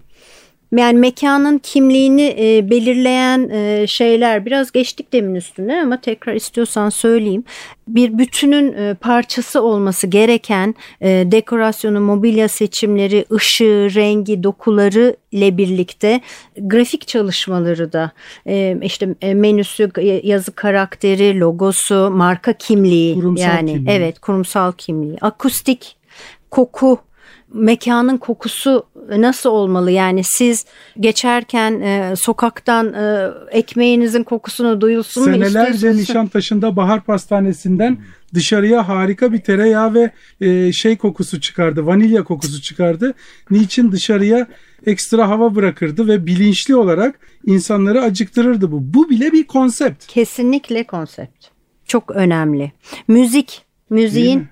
Yani 0.75 0.99
mekanın 0.99 1.57
kimliğini 1.57 2.35
e, 2.39 2.69
belirleyen 2.69 3.49
e, 3.49 3.87
şeyler 3.87 4.45
biraz 4.45 4.71
geçtik 4.71 5.13
demin 5.13 5.35
üstüne 5.35 5.81
ama 5.81 6.01
tekrar 6.01 6.33
istiyorsan 6.33 6.89
söyleyeyim. 6.89 7.43
Bir 7.87 8.17
bütünün 8.17 8.73
e, 8.73 8.93
parçası 8.93 9.61
olması 9.61 10.07
gereken 10.07 10.75
e, 11.01 11.07
dekorasyonu, 11.09 11.99
mobilya 12.01 12.47
seçimleri, 12.47 13.25
ışığı, 13.31 13.87
rengi, 13.95 14.43
dokuları 14.43 15.15
ile 15.31 15.57
birlikte 15.57 16.21
grafik 16.57 17.07
çalışmaları 17.07 17.93
da 17.93 18.11
e, 18.47 18.77
işte 18.81 19.15
e, 19.21 19.33
menüsü, 19.33 19.91
yazı 20.23 20.51
karakteri, 20.51 21.39
logosu, 21.39 22.11
marka 22.11 22.53
kimliği 22.53 23.15
Kurumsal 23.15 23.43
yani 23.43 23.73
kimliği. 23.73 23.95
evet 23.95 24.19
kurumsal 24.19 24.71
kimliği, 24.71 25.17
akustik, 25.21 25.95
koku 26.51 27.06
mekanın 27.53 28.17
kokusu 28.17 28.85
nasıl 29.09 29.49
olmalı? 29.49 29.91
Yani 29.91 30.23
siz 30.23 30.65
geçerken 30.99 31.81
e, 31.81 32.15
sokaktan 32.15 32.93
e, 32.93 33.29
ekmeğinizin 33.51 34.23
kokusunu 34.23 34.81
duyulsun 34.81 35.29
mu 35.29 35.35
Senelerce? 35.35 35.95
Nişantaşı'nda 35.95 36.75
Bahar 36.75 37.03
Pastanesi'nden 37.03 37.97
dışarıya 38.33 38.87
harika 38.87 39.33
bir 39.33 39.41
tereyağı 39.41 39.93
ve 39.93 40.11
e, 40.41 40.71
şey 40.71 40.97
kokusu 40.97 41.41
çıkardı. 41.41 41.85
Vanilya 41.85 42.23
kokusu 42.23 42.61
çıkardı. 42.61 43.13
Niçin 43.51 43.91
dışarıya 43.91 44.47
ekstra 44.85 45.29
hava 45.29 45.55
bırakırdı 45.55 46.07
ve 46.07 46.25
bilinçli 46.25 46.75
olarak 46.75 47.19
insanları 47.45 48.01
acıktırırdı 48.01 48.71
bu. 48.71 48.93
Bu 48.93 49.09
bile 49.09 49.31
bir 49.31 49.47
konsept. 49.47 50.07
Kesinlikle 50.07 50.83
konsept. 50.83 51.45
Çok 51.85 52.11
önemli. 52.11 52.71
Müzik, 53.07 53.65
müziğin? 53.89 54.47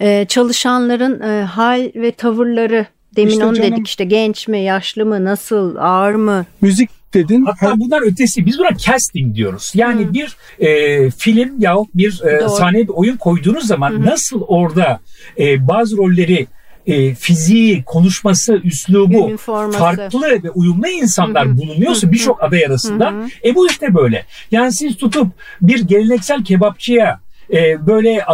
E, 0.00 0.26
çalışanların 0.28 1.20
e, 1.20 1.44
hal 1.44 1.90
ve 1.94 2.12
tavırları 2.12 2.86
Demin 3.16 3.30
İşte 3.30 3.44
onu 3.44 3.56
canım. 3.56 3.72
dedik 3.72 3.88
işte 3.88 4.04
genç 4.04 4.48
mi, 4.48 4.60
yaşlı 4.60 5.06
mı, 5.06 5.24
nasıl, 5.24 5.76
ağır 5.76 6.14
mı? 6.14 6.46
Müzik 6.60 6.90
dedin. 7.14 7.44
Hatta 7.44 7.70
Ha- 7.70 7.74
bunlar 7.76 8.02
ötesi 8.02 8.46
biz 8.46 8.58
buna 8.58 8.76
casting 8.76 9.36
diyoruz. 9.36 9.72
Yani 9.74 10.12
bir 10.14 10.36
e, 10.58 11.10
film 11.10 11.54
yahut 11.58 11.88
bir 11.94 12.20
e, 12.24 12.40
Doğru. 12.40 12.48
sahneye 12.50 12.84
bir 12.88 12.92
oyun 12.92 13.16
koyduğunuz 13.16 13.66
zaman 13.66 14.04
nasıl 14.06 14.40
orada 14.40 15.00
e, 15.38 15.68
bazı 15.68 15.96
rolleri 15.96 16.46
e, 16.86 17.14
fiziği, 17.14 17.82
konuşması, 17.84 18.60
üslubu 18.64 19.28
Üniforması. 19.28 19.78
farklı 19.78 20.42
ve 20.44 20.50
uyumlu 20.50 20.88
insanlar 20.88 21.58
bulunuyorsa 21.58 22.12
birçok 22.12 22.42
aday 22.42 22.66
arasında 22.66 23.14
e 23.44 23.54
bu 23.54 23.66
işte 23.66 23.94
böyle. 23.94 24.24
Yani 24.50 24.72
siz 24.72 24.96
tutup 24.96 25.26
bir 25.62 25.80
geleneksel 25.80 26.44
kebapçıya 26.44 27.20
e, 27.52 27.86
böyle 27.86 28.24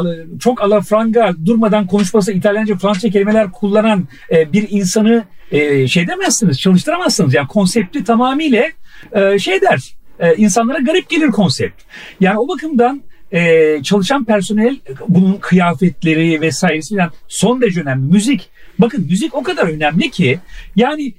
çok 0.41 0.63
alafranga 0.63 1.35
durmadan 1.47 1.87
konuşması 1.87 2.33
İtalyanca 2.33 2.77
Fransızca 2.77 3.11
kelimeler 3.11 3.53
kullanan 3.53 4.09
e, 4.31 4.53
bir 4.53 4.67
insanı 4.71 5.25
e, 5.53 5.89
şey 5.89 6.09
demezsiniz 6.09 6.61
çalıştıramazsınız. 6.61 7.35
Yani 7.35 7.49
konsepti 7.49 8.05
tamamıyla 8.05 8.65
e, 9.13 9.39
şey 9.39 9.61
der 9.61 9.95
e, 10.21 10.35
insanlara 10.37 10.79
garip 10.79 11.09
gelir 11.09 11.29
konsept. 11.29 11.83
Yani 12.21 12.39
o 12.39 12.49
bakımdan 12.49 13.03
e, 13.33 13.83
çalışan 13.83 14.25
personel 14.25 14.77
bunun 15.09 15.37
kıyafetleri 15.41 16.41
vesairesi 16.41 16.97
falan 16.97 17.13
son 17.29 17.61
derece 17.61 17.81
önemli. 17.81 18.13
Müzik 18.13 18.49
bakın 18.79 19.07
müzik 19.11 19.35
o 19.35 19.43
kadar 19.43 19.67
önemli 19.67 20.11
ki 20.11 20.39
yani 20.77 21.15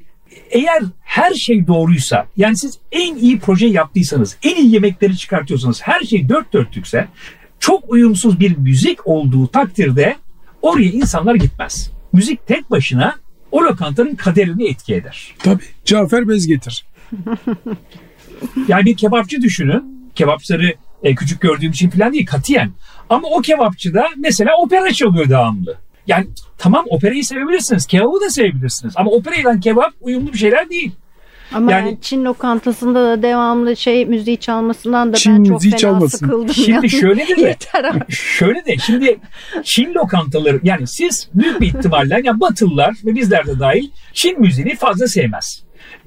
eğer 0.50 0.84
her 1.04 1.34
şey 1.34 1.68
doğruysa 1.68 2.28
yani 2.38 2.58
siz 2.58 2.80
en 2.92 3.16
iyi 3.16 3.40
proje 3.40 3.68
yaptıysanız 3.68 4.38
en 4.44 4.56
iyi 4.56 4.74
yemekleri 4.74 5.18
çıkartıyorsanız 5.18 5.82
her 5.82 6.02
şey 6.02 6.30
dört 6.30 6.54
dörtlükse 6.54 7.08
çok 7.66 7.90
uyumsuz 7.90 8.40
bir 8.40 8.58
müzik 8.58 9.08
olduğu 9.08 9.48
takdirde 9.48 10.16
oraya 10.62 10.90
insanlar 10.90 11.36
gitmez. 11.36 11.92
Müzik 12.14 12.48
tek 12.48 12.72
başına 12.72 13.16
o 13.52 13.64
lokantanın 13.64 14.16
kaderini 14.16 14.68
etki 14.68 14.96
eder. 14.96 15.36
Tabii. 15.40 15.64
Cafer 15.86 16.30
Bezgetir. 16.30 16.86
Yani 18.68 18.86
bir 18.86 18.98
kebapçı 18.98 19.42
düşünün. 19.42 20.12
Kebapçıları 20.16 20.74
e, 21.04 21.16
küçük 21.16 21.42
gördüğüm 21.42 21.72
için 21.72 21.90
falan 21.90 22.14
değil 22.14 22.26
katiyen. 22.26 22.72
Ama 23.10 23.28
o 23.28 23.42
kebapçıda 23.42 24.08
mesela 24.18 24.52
opera 24.58 24.94
çalıyor 24.94 25.30
devamlı. 25.30 25.78
Yani 26.08 26.28
tamam 26.58 26.86
operayı 26.90 27.26
sevebilirsiniz. 27.26 27.86
Kebabı 27.86 28.22
da 28.22 28.30
sevebilirsiniz. 28.30 28.94
Ama 28.98 29.12
opera 29.12 29.36
ile 29.36 29.60
kebap 29.60 29.94
uyumlu 30.02 30.34
bir 30.34 30.38
şeyler 30.38 30.70
değil. 30.70 30.92
Ama 31.54 31.72
Yani- 31.72 31.88
yani 31.88 31.98
Çin 32.02 32.26
lokantasında 32.26 33.06
da 33.06 33.22
devamlı 33.24 33.76
şey 33.76 34.06
müziği 34.06 34.38
çalmasından 34.38 35.14
da 35.14 35.18
Çin 35.18 35.38
ben 35.38 35.44
çok 35.44 35.62
fena 35.64 35.78
çalmasın. 35.78 36.18
sıkıldım. 36.18 36.54
Şimdi 36.54 36.72
yani. 36.72 36.90
şöyle 36.90 37.28
de 37.28 37.58
artık. 37.74 38.12
Şöyle 38.12 38.66
de 38.66 38.78
şimdi 38.78 39.20
Çin 39.64 39.94
lokantaları 39.94 40.60
yani 40.64 40.88
siz 40.88 41.30
büyük 41.34 41.62
bir 41.62 41.68
ihtimalle 41.68 42.22
yani 42.24 42.40
Batılılar 42.40 42.96
ve 43.06 43.16
bizler 43.16 43.46
de 43.48 43.60
dahil 43.60 43.90
Çin 44.14 44.42
müziğini 44.42 44.76
fazla 44.76 45.08
sevmez. 45.08 45.64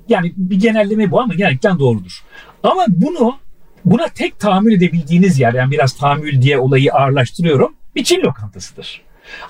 Yani 0.09 0.33
bir 0.37 0.61
genelleme 0.61 1.11
bu 1.11 1.20
ama 1.20 1.35
genellikle 1.35 1.79
doğrudur. 1.79 2.22
Ama 2.62 2.85
bunu 2.88 3.38
buna 3.85 4.09
tek 4.09 4.38
tahammül 4.40 4.72
edebildiğiniz 4.72 5.40
yer 5.40 5.53
yani 5.55 5.70
biraz 5.70 5.92
tahammül 5.92 6.42
diye 6.42 6.59
olayı 6.59 6.92
ağırlaştırıyorum 6.92 7.74
bir 7.96 8.05
Çin 8.05 8.20
lokantasıdır. 8.22 9.03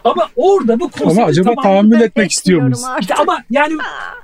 Ama 0.05 0.29
orada 0.37 0.81
bu 0.81 0.89
konsepti 0.91 1.21
Ama 1.21 1.27
acaba 1.29 1.55
tahammül 1.63 2.01
etmek 2.01 2.33
istiyor 2.33 2.63
artık. 2.67 2.81
işte 3.01 3.15
ama 3.15 3.39
yani 3.51 3.75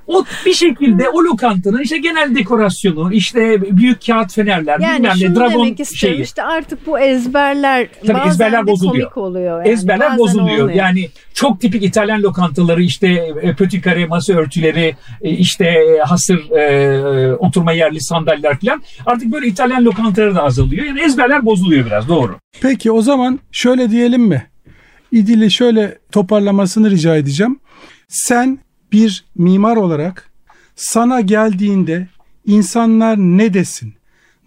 o 0.07 0.25
bir 0.45 0.53
şekilde 0.53 1.09
o 1.09 1.23
lokantanın 1.23 1.81
işte 1.81 1.97
genel 1.97 2.35
dekorasyonu, 2.35 3.13
işte 3.13 3.61
büyük 3.77 4.05
kağıt 4.05 4.33
fenerler, 4.33 4.79
Yani 4.79 4.97
bilmem 5.03 5.15
ne, 5.21 5.35
dragon 5.35 5.51
demek 5.65 5.79
istiyorum 5.79 6.15
şeyi. 6.17 6.23
işte 6.23 6.43
artık 6.43 6.87
bu 6.87 6.99
ezberler 6.99 7.87
Tabii 8.07 8.17
bazen 8.17 8.29
ezberler 8.29 8.63
de 8.67 8.71
bozuluyor. 8.71 9.09
komik 9.11 9.17
oluyor. 9.27 9.57
Yani. 9.59 9.69
ezberler 9.69 10.07
bazen 10.09 10.17
bozuluyor. 10.19 10.57
olmuyor. 10.59 10.69
Yani 10.77 11.09
çok 11.33 11.61
tipik 11.61 11.83
İtalyan 11.83 12.23
lokantaları 12.23 12.83
işte 12.83 13.07
e, 13.41 13.53
pötikare, 13.53 14.05
masa 14.05 14.33
örtüleri, 14.33 14.95
e, 15.21 15.29
işte 15.29 15.65
e, 15.65 15.99
hasır 15.99 16.49
e, 16.51 17.35
oturma 17.35 17.71
yerli 17.71 18.01
sandalyeler 18.01 18.59
falan. 18.59 18.83
Artık 19.05 19.31
böyle 19.31 19.47
İtalyan 19.47 19.85
lokantaları 19.85 20.35
da 20.35 20.43
azalıyor. 20.43 20.85
Yani 20.85 21.01
ezberler 21.01 21.45
bozuluyor 21.45 21.85
biraz 21.85 22.07
doğru. 22.09 22.35
Peki 22.61 22.91
o 22.91 23.01
zaman 23.01 23.39
şöyle 23.51 23.89
diyelim 23.91 24.21
mi? 24.21 24.45
İdil'i 25.11 25.51
şöyle 25.51 25.99
toparlamasını 26.11 26.91
rica 26.91 27.15
edeceğim. 27.15 27.59
Sen 28.07 28.59
bir 28.91 29.25
mimar 29.35 29.75
olarak 29.75 30.31
sana 30.75 31.21
geldiğinde 31.21 32.07
insanlar 32.45 33.17
ne 33.17 33.53
desin? 33.53 33.93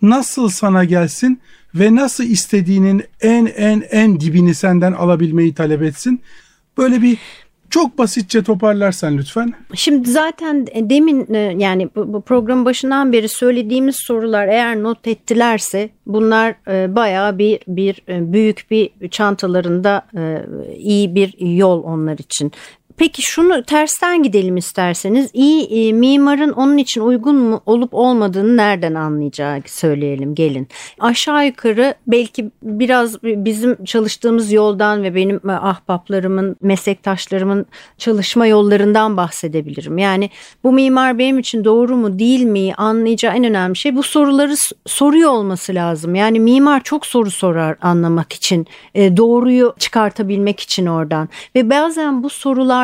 Nasıl 0.03 0.49
sana 0.49 0.85
gelsin 0.85 1.40
ve 1.75 1.94
nasıl 1.94 2.25
istediğinin 2.25 3.05
en 3.21 3.47
en 3.47 3.85
en 3.90 4.21
dibini 4.21 4.55
senden 4.55 4.92
alabilmeyi 4.92 5.55
talep 5.55 5.83
etsin? 5.83 6.21
Böyle 6.79 7.03
bir 7.03 7.18
çok 7.70 7.98
basitçe 7.98 8.42
toparlarsan 8.42 9.18
lütfen. 9.18 9.52
Şimdi 9.74 10.11
zaten 10.11 10.66
demin 10.66 11.35
e, 11.35 11.38
yani 11.38 11.88
bu, 11.96 12.12
bu 12.12 12.20
programın 12.20 12.64
başından 12.64 13.12
beri 13.12 13.28
söylediğimiz 13.28 13.96
sorular 13.96 14.48
eğer 14.48 14.83
not 14.83 15.07
ettilerse 15.07 15.90
bunlar 16.07 16.54
e, 16.68 16.96
bayağı 16.96 17.38
bir 17.38 17.61
bir 17.68 18.02
e, 18.09 18.33
büyük 18.33 18.66
bir 18.70 19.09
çantalarında 19.09 20.07
e, 20.16 20.46
iyi 20.76 21.14
bir 21.14 21.35
yol 21.57 21.83
onlar 21.83 22.18
için. 22.18 22.52
Peki 22.99 23.23
şunu 23.23 23.63
tersten 23.63 24.23
gidelim 24.23 24.57
isterseniz. 24.57 25.31
İyi 25.33 25.65
e, 25.65 25.93
mimarın 25.93 26.53
onun 26.53 26.79
için 26.79 27.01
uygun 27.01 27.37
mu 27.37 27.63
olup 27.67 27.95
olmadığını 27.95 28.57
nereden 28.57 28.95
anlayacağı 28.95 29.63
söyleyelim 29.67 30.35
gelin. 30.35 30.69
Aşağı 31.01 31.47
yukarı 31.47 31.95
belki 32.07 32.51
biraz 32.63 33.23
bizim 33.23 33.85
çalıştığımız 33.85 34.53
yoldan 34.53 35.03
ve 35.03 35.15
benim 35.15 35.41
e, 35.49 35.53
ahbaplarımın, 35.53 36.57
meslektaşlarımın 36.63 37.67
çalışma 37.99 38.47
yollarından 38.47 39.17
bahsedebilirim. 39.17 39.99
Yani 39.99 40.31
bu 40.65 40.73
mimar 40.73 41.19
benim 41.19 41.39
için 41.39 41.65
doğru 41.65 41.97
mu 41.97 42.19
değil 42.19 42.43
mi 42.43 42.75
anlayacağı 42.75 43.35
en 43.35 43.45
önemli 43.45 43.77
şey 43.77 43.97
bu 43.97 44.03
soruları 44.03 44.55
soruyor 44.87 45.31
olması 45.31 45.75
lazım. 45.75 46.15
Yani 46.15 46.41
mimar 46.41 46.83
çok 46.83 47.07
soru 47.07 47.31
sorar 47.31 47.77
anlamak 47.83 48.33
için, 48.33 48.67
e, 48.95 49.17
doğruyu 49.17 49.75
çıkartabilmek 49.79 50.61
için 50.61 50.87
oradan 50.87 51.29
ve 51.55 51.71
bazen 51.71 52.23
bu 52.23 52.31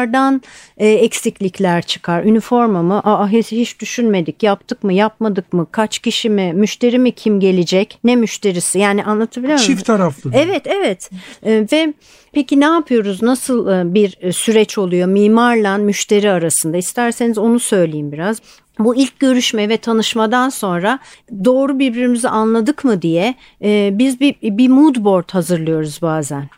sorulardan 0.04 0.42
e, 0.76 0.88
eksiklikler 0.88 1.82
çıkar. 1.82 2.24
Üniforma 2.24 2.82
mı? 2.82 3.00
Aa, 3.04 3.28
hiç, 3.28 3.52
hiç 3.52 3.80
düşünmedik. 3.80 4.42
Yaptık 4.42 4.84
mı? 4.84 4.92
Yapmadık 4.92 5.52
mı? 5.52 5.66
Kaç 5.70 5.98
kişi 5.98 6.30
mi? 6.30 6.52
Müşteri 6.54 6.98
mi? 6.98 7.12
Kim 7.12 7.40
gelecek? 7.40 7.98
Ne 8.04 8.16
müşterisi? 8.16 8.78
Yani 8.78 9.04
anlatabiliyor 9.04 9.58
muyum? 9.58 9.66
Çift 9.66 9.86
taraflı. 9.86 10.30
Evet 10.34 10.66
evet 10.66 11.10
Ee, 11.46 11.66
ve 11.72 11.94
peki 12.32 12.60
ne 12.60 12.64
yapıyoruz 12.64 13.22
nasıl 13.22 13.68
e, 13.68 13.94
bir 13.94 14.16
e, 14.20 14.32
süreç 14.32 14.78
oluyor 14.78 15.08
mimarla 15.08 15.78
müşteri 15.78 16.30
arasında 16.30 16.76
isterseniz 16.76 17.38
onu 17.38 17.60
söyleyeyim 17.60 18.12
biraz. 18.12 18.40
Bu 18.78 18.96
ilk 18.96 19.20
görüşme 19.20 19.68
ve 19.68 19.76
tanışmadan 19.76 20.48
sonra 20.48 20.98
doğru 21.44 21.78
birbirimizi 21.78 22.28
anladık 22.28 22.84
mı 22.84 23.02
diye 23.02 23.34
e, 23.62 23.90
biz 23.92 24.20
bir, 24.20 24.34
bir 24.42 24.68
mood 24.68 24.96
board 24.96 25.30
hazırlıyoruz 25.30 26.02
bazen. 26.02 26.48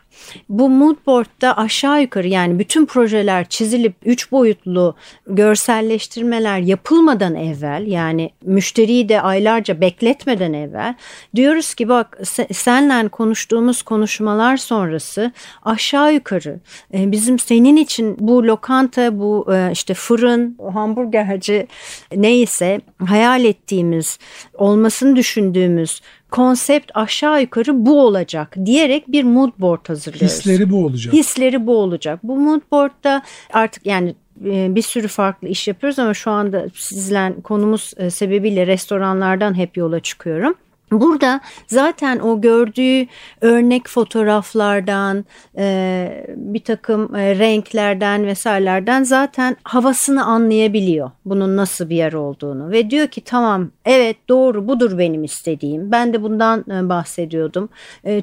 Bu 0.49 0.69
mood 0.69 0.95
board'da 1.05 1.57
aşağı 1.57 2.01
yukarı 2.01 2.27
yani 2.27 2.59
bütün 2.59 2.85
projeler 2.85 3.49
çizilip 3.49 3.95
üç 4.05 4.31
boyutlu 4.31 4.95
görselleştirmeler 5.27 6.59
yapılmadan 6.59 7.35
evvel 7.35 7.87
yani 7.87 8.31
müşteriyi 8.41 9.09
de 9.09 9.21
aylarca 9.21 9.81
bekletmeden 9.81 10.53
evvel 10.53 10.95
diyoruz 11.35 11.73
ki 11.73 11.89
bak 11.89 12.19
senle 12.51 13.07
konuştuğumuz 13.07 13.81
konuşmalar 13.81 14.57
sonrası 14.57 15.31
aşağı 15.63 16.13
yukarı 16.13 16.59
e, 16.93 17.11
bizim 17.11 17.39
senin 17.39 17.75
için 17.75 18.17
bu 18.19 18.43
lokanta 18.43 19.19
bu 19.19 19.53
e, 19.53 19.69
işte 19.71 19.93
fırın 19.93 20.57
hamburgerci 20.73 21.67
neyse 22.15 22.81
hayal 23.05 23.45
ettiğimiz 23.45 24.19
olmasını 24.53 25.15
düşündüğümüz 25.15 26.01
konsept 26.31 26.91
aşağı 26.93 27.41
yukarı 27.41 27.85
bu 27.85 28.01
olacak 28.01 28.55
diyerek 28.65 29.11
bir 29.11 29.23
mood 29.23 29.51
board 29.59 29.89
hazırlıyoruz. 29.89 30.37
Hisleri 30.37 30.69
bu 30.69 30.85
olacak. 30.85 31.13
Hisleri 31.13 31.67
bu 31.67 31.77
olacak. 31.77 32.19
Bu 32.23 32.37
mood 32.37 32.61
board'da 32.71 33.21
artık 33.53 33.85
yani 33.85 34.15
e, 34.45 34.75
bir 34.75 34.81
sürü 34.81 35.07
farklı 35.07 35.47
iş 35.47 35.67
yapıyoruz 35.67 35.99
ama 35.99 36.13
şu 36.13 36.31
anda 36.31 36.65
sizle 36.75 37.33
konumuz 37.43 37.93
e, 37.97 38.09
sebebiyle 38.09 38.67
restoranlardan 38.67 39.57
hep 39.57 39.77
yola 39.77 39.99
çıkıyorum. 39.99 40.55
Burada 40.91 41.41
zaten 41.67 42.19
o 42.19 42.41
gördüğü 42.41 43.07
örnek 43.41 43.87
fotoğraflardan, 43.87 45.25
e, 45.57 46.25
bir 46.35 46.59
takım 46.59 47.15
e, 47.15 47.39
renklerden 47.39 48.25
vesairelerden 48.25 49.03
zaten 49.03 49.57
havasını 49.63 50.25
anlayabiliyor. 50.25 51.11
Bunun 51.25 51.57
nasıl 51.57 51.89
bir 51.89 51.95
yer 51.95 52.13
olduğunu 52.13 52.71
ve 52.71 52.89
diyor 52.89 53.07
ki 53.07 53.21
tamam 53.21 53.71
evet 53.85 54.17
doğru 54.29 54.67
budur 54.67 54.97
benim 54.97 55.23
istediğim. 55.23 55.91
Ben 55.91 56.13
de 56.13 56.23
bundan 56.23 56.59
e, 56.59 56.89
bahsediyordum. 56.89 57.69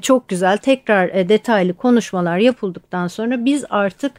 Çok 0.01 0.27
güzel 0.27 0.57
tekrar 0.57 1.29
detaylı 1.29 1.73
konuşmalar 1.73 2.37
yapıldıktan 2.37 3.07
sonra 3.07 3.45
biz 3.45 3.65
artık 3.69 4.11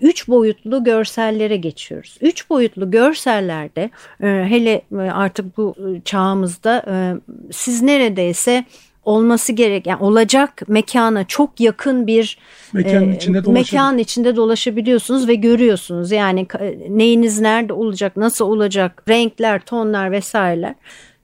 üç 0.00 0.28
boyutlu 0.28 0.84
görsellere 0.84 1.56
geçiyoruz. 1.56 2.18
Üç 2.20 2.50
boyutlu 2.50 2.90
görsellerde 2.90 3.90
hele 4.20 4.82
artık 5.12 5.56
bu 5.56 5.74
çağımızda 6.04 6.84
siz 7.50 7.77
siz 7.78 7.82
neredeyse 7.82 8.64
olması 9.04 9.52
gerek 9.52 9.86
yani 9.86 10.02
olacak 10.02 10.62
mekana 10.68 11.24
çok 11.24 11.60
yakın 11.60 12.06
bir 12.06 12.38
mekanın, 12.72 13.12
e, 13.12 13.16
içinde, 13.16 14.02
içinde 14.02 14.36
dolaşabiliyorsunuz 14.36 15.28
ve 15.28 15.34
görüyorsunuz. 15.34 16.12
Yani 16.12 16.46
neyiniz 16.88 17.40
nerede 17.40 17.72
olacak, 17.72 18.16
nasıl 18.16 18.44
olacak, 18.44 19.02
renkler, 19.08 19.60
tonlar 19.60 20.12
vesaireler. 20.12 20.74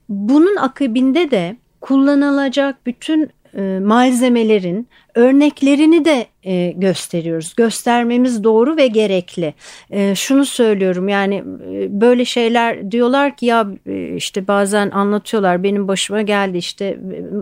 Bunun 0.09 0.55
akabinde 0.55 1.31
de 1.31 1.57
kullanılacak 1.81 2.85
bütün 2.85 3.29
e, 3.55 3.79
malzemelerin 3.79 4.87
örneklerini 5.15 6.05
de 6.05 6.25
e, 6.43 6.71
gösteriyoruz. 6.71 7.55
Göstermemiz 7.55 8.43
doğru 8.43 8.77
ve 8.77 8.87
gerekli. 8.87 9.53
E, 9.89 10.15
şunu 10.15 10.45
söylüyorum 10.45 11.09
yani 11.09 11.43
böyle 11.89 12.25
şeyler 12.25 12.91
diyorlar 12.91 13.37
ki 13.37 13.45
ya 13.45 13.67
işte 14.15 14.47
bazen 14.47 14.91
anlatıyorlar 14.91 15.63
benim 15.63 15.87
başıma 15.87 16.21
geldi 16.21 16.57
işte 16.57 16.97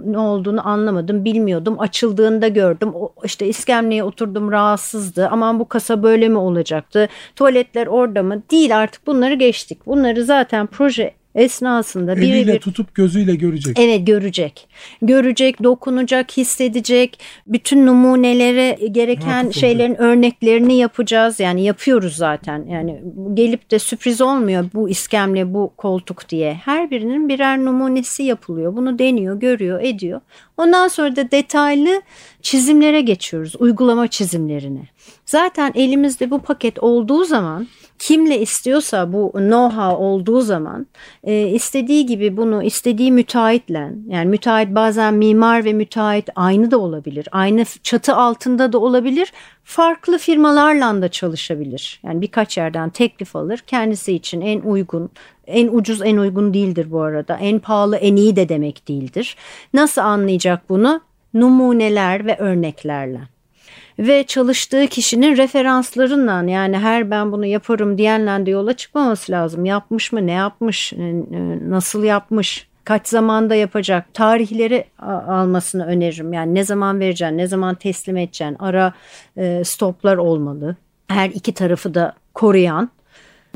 ne 0.06 0.18
olduğunu 0.18 0.68
anlamadım 0.68 1.26
bilmiyordum 1.26 1.80
açıldığında 1.80 2.48
gördüm. 2.48 2.94
İşte 3.24 3.48
iskemleye 3.48 4.04
oturdum 4.04 4.52
rahatsızdı. 4.52 5.28
Aman 5.32 5.60
bu 5.60 5.68
kasa 5.68 6.04
böyle 6.04 6.30
mi 6.30 6.38
olacaktı? 6.38 7.10
Tuvaletler 7.36 7.88
orada 7.88 8.24
mı? 8.24 8.44
Değil 8.52 8.78
artık 8.78 9.08
bunları 9.08 9.34
geçtik. 9.34 9.86
Bunları 9.86 10.24
zaten 10.24 10.68
proje 10.68 11.14
esnasında 11.36 12.18
biri 12.18 12.26
eliyle 12.26 12.54
bir 12.54 12.60
tutup 12.60 12.96
gözüyle 12.96 13.36
görecek. 13.36 13.80
Evet 13.80 14.08
görecek. 14.08 14.68
Görecek, 15.02 15.64
dokunacak, 15.64 16.38
hissedecek. 16.38 17.20
Bütün 17.48 17.86
numunelere 17.86 18.78
gereken 18.92 19.46
Vakıf 19.46 19.60
şeylerin 19.60 19.90
olacak. 19.90 20.06
örneklerini 20.06 20.78
yapacağız. 20.78 21.40
Yani 21.40 21.64
yapıyoruz 21.64 22.16
zaten. 22.16 22.66
Yani 22.70 23.02
gelip 23.34 23.72
de 23.72 23.80
sürpriz 23.80 24.22
olmuyor 24.22 24.66
bu 24.74 24.90
iskemle, 24.90 25.54
bu 25.54 25.74
koltuk 25.78 26.30
diye. 26.30 26.54
Her 26.54 26.92
birinin 26.92 27.30
birer 27.30 27.58
numunesi 27.58 28.24
yapılıyor. 28.24 28.76
Bunu 28.76 29.00
deniyor, 29.00 29.40
görüyor, 29.40 29.82
ediyor. 29.82 30.22
Ondan 30.58 30.88
sonra 30.88 31.16
da 31.16 31.32
detaylı 31.32 32.02
çizimlere 32.42 33.02
geçiyoruz. 33.02 33.56
Uygulama 33.60 34.08
çizimlerine. 34.08 34.88
Zaten 35.26 35.72
elimizde 35.76 36.32
bu 36.32 36.40
paket 36.40 36.80
olduğu 36.84 37.24
zaman 37.24 37.68
kimle 38.00 38.40
istiyorsa 38.40 39.14
bu 39.14 39.32
know-how 39.36 39.96
olduğu 39.96 40.42
zaman 40.42 40.88
e, 41.24 41.48
istediği 41.48 42.06
gibi 42.06 42.38
bunu 42.38 42.64
istediği 42.64 43.12
müteahhitle 43.12 43.92
yani 44.08 44.26
müteahhit 44.30 44.76
bazen 44.76 45.14
mimar 45.14 45.66
ve 45.66 45.74
müteahhit 45.74 46.30
aynı 46.36 46.72
da 46.72 46.78
olabilir. 46.78 47.28
Aynı 47.32 47.66
çatı 47.84 48.16
altında 48.16 48.74
da 48.74 48.78
olabilir. 48.78 49.34
Farklı 49.64 50.18
firmalarla 50.18 51.02
da 51.02 51.10
çalışabilir. 51.10 52.02
Yani 52.04 52.22
birkaç 52.22 52.58
yerden 52.58 52.90
teklif 52.90 53.36
alır. 53.36 53.60
Kendisi 53.68 54.14
için 54.14 54.42
en 54.42 54.62
uygun 54.62 55.10
en 55.48 55.68
ucuz 55.68 56.02
en 56.02 56.18
uygun 56.18 56.54
değildir 56.54 56.92
bu 56.92 57.02
arada. 57.02 57.38
En 57.38 57.60
pahalı 57.60 57.98
en 57.98 58.16
iyi 58.16 58.36
de 58.36 58.50
demek 58.50 58.88
değildir. 58.88 59.36
Nasıl 59.74 60.02
anlayacak 60.02 60.70
bunu? 60.70 61.02
Numuneler 61.34 62.26
ve 62.26 62.38
örneklerle 62.38 63.20
ve 64.00 64.24
çalıştığı 64.24 64.88
kişinin 64.88 65.38
referanslarından 65.38 66.48
yani 66.48 66.78
her 66.78 67.12
ben 67.12 67.32
bunu 67.32 67.46
yaparım 67.46 67.98
diyenle 67.98 68.46
de 68.46 68.52
yola 68.52 68.74
çıkmaması 68.74 69.32
lazım. 69.32 69.66
Yapmış 69.66 70.12
mı, 70.12 70.28
ne 70.28 70.32
yapmış, 70.32 70.94
e, 70.94 70.98
e, 70.98 71.70
nasıl 71.70 72.04
yapmış, 72.04 72.68
kaç 72.84 73.08
zamanda 73.08 73.56
yapacak 73.56 74.14
tarihleri 74.14 74.86
almasını 75.28 75.86
öneririm. 75.86 76.34
Yani 76.34 76.56
ne 76.56 76.64
zaman 76.64 77.00
vereceksin, 77.00 77.38
ne 77.38 77.48
zaman 77.48 77.76
teslim 77.76 78.18
edeceksin, 78.18 78.56
ara 78.60 78.94
e, 79.38 79.64
stoplar 79.64 80.18
olmalı. 80.18 80.76
Her 81.08 81.30
iki 81.30 81.54
tarafı 81.54 81.94
da 81.94 82.14
koruyan 82.34 82.90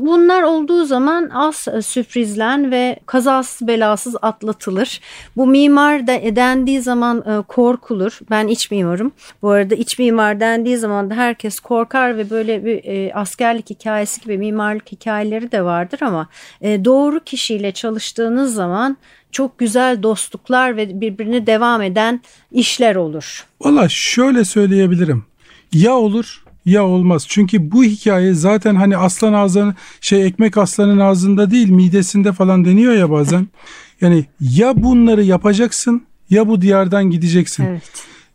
Bunlar 0.00 0.42
olduğu 0.42 0.84
zaman 0.84 1.28
az 1.28 1.66
sürprizlen 1.82 2.70
ve 2.70 2.98
kazasız 3.06 3.68
belasız 3.68 4.16
atlatılır. 4.22 5.00
Bu 5.36 5.46
mimar 5.46 6.06
da 6.06 6.36
dendiği 6.36 6.80
zaman 6.80 7.18
e, 7.18 7.42
korkulur. 7.42 8.18
Ben 8.30 8.48
iç 8.48 8.70
mimarım. 8.70 9.12
Bu 9.42 9.50
arada 9.50 9.74
iç 9.74 9.98
mimar 9.98 10.40
dendiği 10.40 10.76
zaman 10.76 11.10
da 11.10 11.14
herkes 11.14 11.60
korkar 11.60 12.18
ve 12.18 12.30
böyle 12.30 12.64
bir 12.64 12.84
e, 12.84 13.14
askerlik 13.14 13.70
hikayesi 13.70 14.20
gibi 14.20 14.38
mimarlık 14.38 14.92
hikayeleri 14.92 15.52
de 15.52 15.64
vardır 15.64 15.98
ama 16.02 16.28
e, 16.60 16.84
doğru 16.84 17.20
kişiyle 17.20 17.72
çalıştığınız 17.72 18.54
zaman 18.54 18.96
çok 19.32 19.58
güzel 19.58 20.02
dostluklar 20.02 20.76
ve 20.76 21.00
birbirine 21.00 21.46
devam 21.46 21.82
eden 21.82 22.20
işler 22.52 22.96
olur. 22.96 23.46
Valla 23.60 23.88
şöyle 23.88 24.44
söyleyebilirim. 24.44 25.24
Ya 25.72 25.92
olur 25.92 26.44
ya 26.68 26.86
olmaz. 26.86 27.26
Çünkü 27.28 27.72
bu 27.72 27.84
hikaye 27.84 28.34
zaten 28.34 28.74
hani 28.74 28.96
aslan 28.96 29.32
ağzının 29.32 29.74
şey 30.00 30.26
ekmek 30.26 30.58
aslanın 30.58 30.98
ağzında 30.98 31.50
değil 31.50 31.68
midesinde 31.70 32.32
falan 32.32 32.64
deniyor 32.64 32.92
ya 32.92 33.10
bazen. 33.10 33.48
Yani 34.00 34.26
ya 34.40 34.82
bunları 34.82 35.22
yapacaksın 35.22 36.02
ya 36.30 36.48
bu 36.48 36.60
diyardan 36.60 37.10
gideceksin. 37.10 37.64
Evet. 37.64 37.82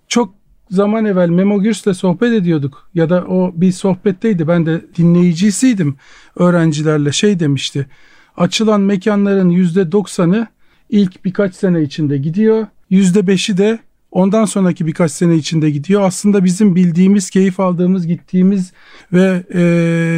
Çok 0.07 0.33
zaman 0.69 1.05
evvel 1.05 1.29
Memo 1.29 1.61
Gürs'le 1.61 1.93
sohbet 1.93 2.33
ediyorduk 2.33 2.89
ya 2.93 3.09
da 3.09 3.25
o 3.27 3.51
bir 3.55 3.71
sohbetteydi 3.71 4.47
ben 4.47 4.65
de 4.65 4.81
dinleyicisiydim 4.97 5.95
öğrencilerle 6.35 7.11
şey 7.11 7.39
demişti. 7.39 7.87
Açılan 8.37 8.81
mekanların 8.81 9.49
yüzde 9.49 9.91
doksanı 9.91 10.47
ilk 10.89 11.25
birkaç 11.25 11.55
sene 11.55 11.81
içinde 11.81 12.17
gidiyor. 12.17 12.67
Yüzde 12.89 13.27
beşi 13.27 13.57
de 13.57 13.79
ondan 14.13 14.45
sonraki 14.45 14.87
birkaç 14.87 15.11
sene 15.11 15.35
içinde 15.35 15.69
gidiyor. 15.69 16.01
Aslında 16.01 16.43
bizim 16.43 16.75
bildiğimiz, 16.75 17.29
keyif 17.29 17.59
aldığımız, 17.59 18.07
gittiğimiz 18.07 18.71
ve 19.13 19.43
e, 19.53 19.61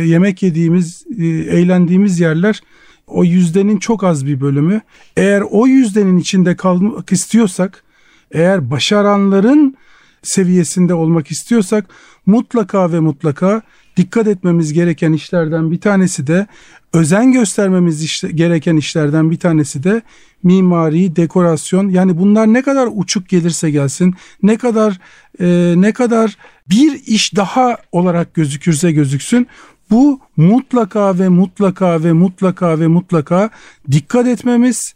yemek 0.08 0.44
yediğimiz, 0.44 1.06
e, 1.20 1.26
eğlendiğimiz 1.26 2.20
yerler 2.20 2.62
o 3.08 3.24
yüzdenin 3.24 3.78
çok 3.78 4.04
az 4.04 4.26
bir 4.26 4.42
bölümü. 4.42 4.82
Eğer 5.18 5.44
o 5.52 5.68
yüzdenin 5.68 6.18
içinde 6.18 6.56
kalmak 6.56 7.12
istiyorsak, 7.12 7.84
eğer 8.32 8.72
başaranların 8.72 9.76
seviyesinde 10.28 10.94
olmak 10.94 11.32
istiyorsak 11.32 11.86
mutlaka 12.26 12.92
ve 12.92 13.00
mutlaka 13.00 13.62
dikkat 13.98 14.28
etmemiz 14.28 14.74
gereken 14.74 15.14
işlerden 15.14 15.72
bir 15.72 15.80
tanesi 15.80 16.28
de 16.28 16.48
özen 16.94 17.32
göstermemiz 17.32 18.04
işte, 18.04 18.32
gereken 18.32 18.78
işlerden 18.78 19.32
bir 19.32 19.40
tanesi 19.40 19.84
de 19.84 20.02
mimari, 20.44 21.16
dekorasyon. 21.16 21.90
Yani 21.90 22.18
bunlar 22.18 22.54
ne 22.54 22.62
kadar 22.62 22.90
uçuk 22.92 23.30
gelirse 23.30 23.72
gelsin, 23.72 24.16
ne 24.44 24.58
kadar 24.58 25.00
e, 25.40 25.74
ne 25.78 25.94
kadar 25.94 26.38
bir 26.70 27.02
iş 27.06 27.36
daha 27.36 27.78
olarak 27.92 28.34
gözükürse 28.34 28.92
gözüksün 28.92 29.48
bu 29.90 30.20
mutlaka 30.38 31.20
ve 31.20 31.30
mutlaka 31.30 32.04
ve 32.04 32.14
mutlaka 32.14 32.80
ve 32.80 32.88
mutlaka 32.88 33.50
dikkat 33.92 34.28
etmemiz, 34.28 34.96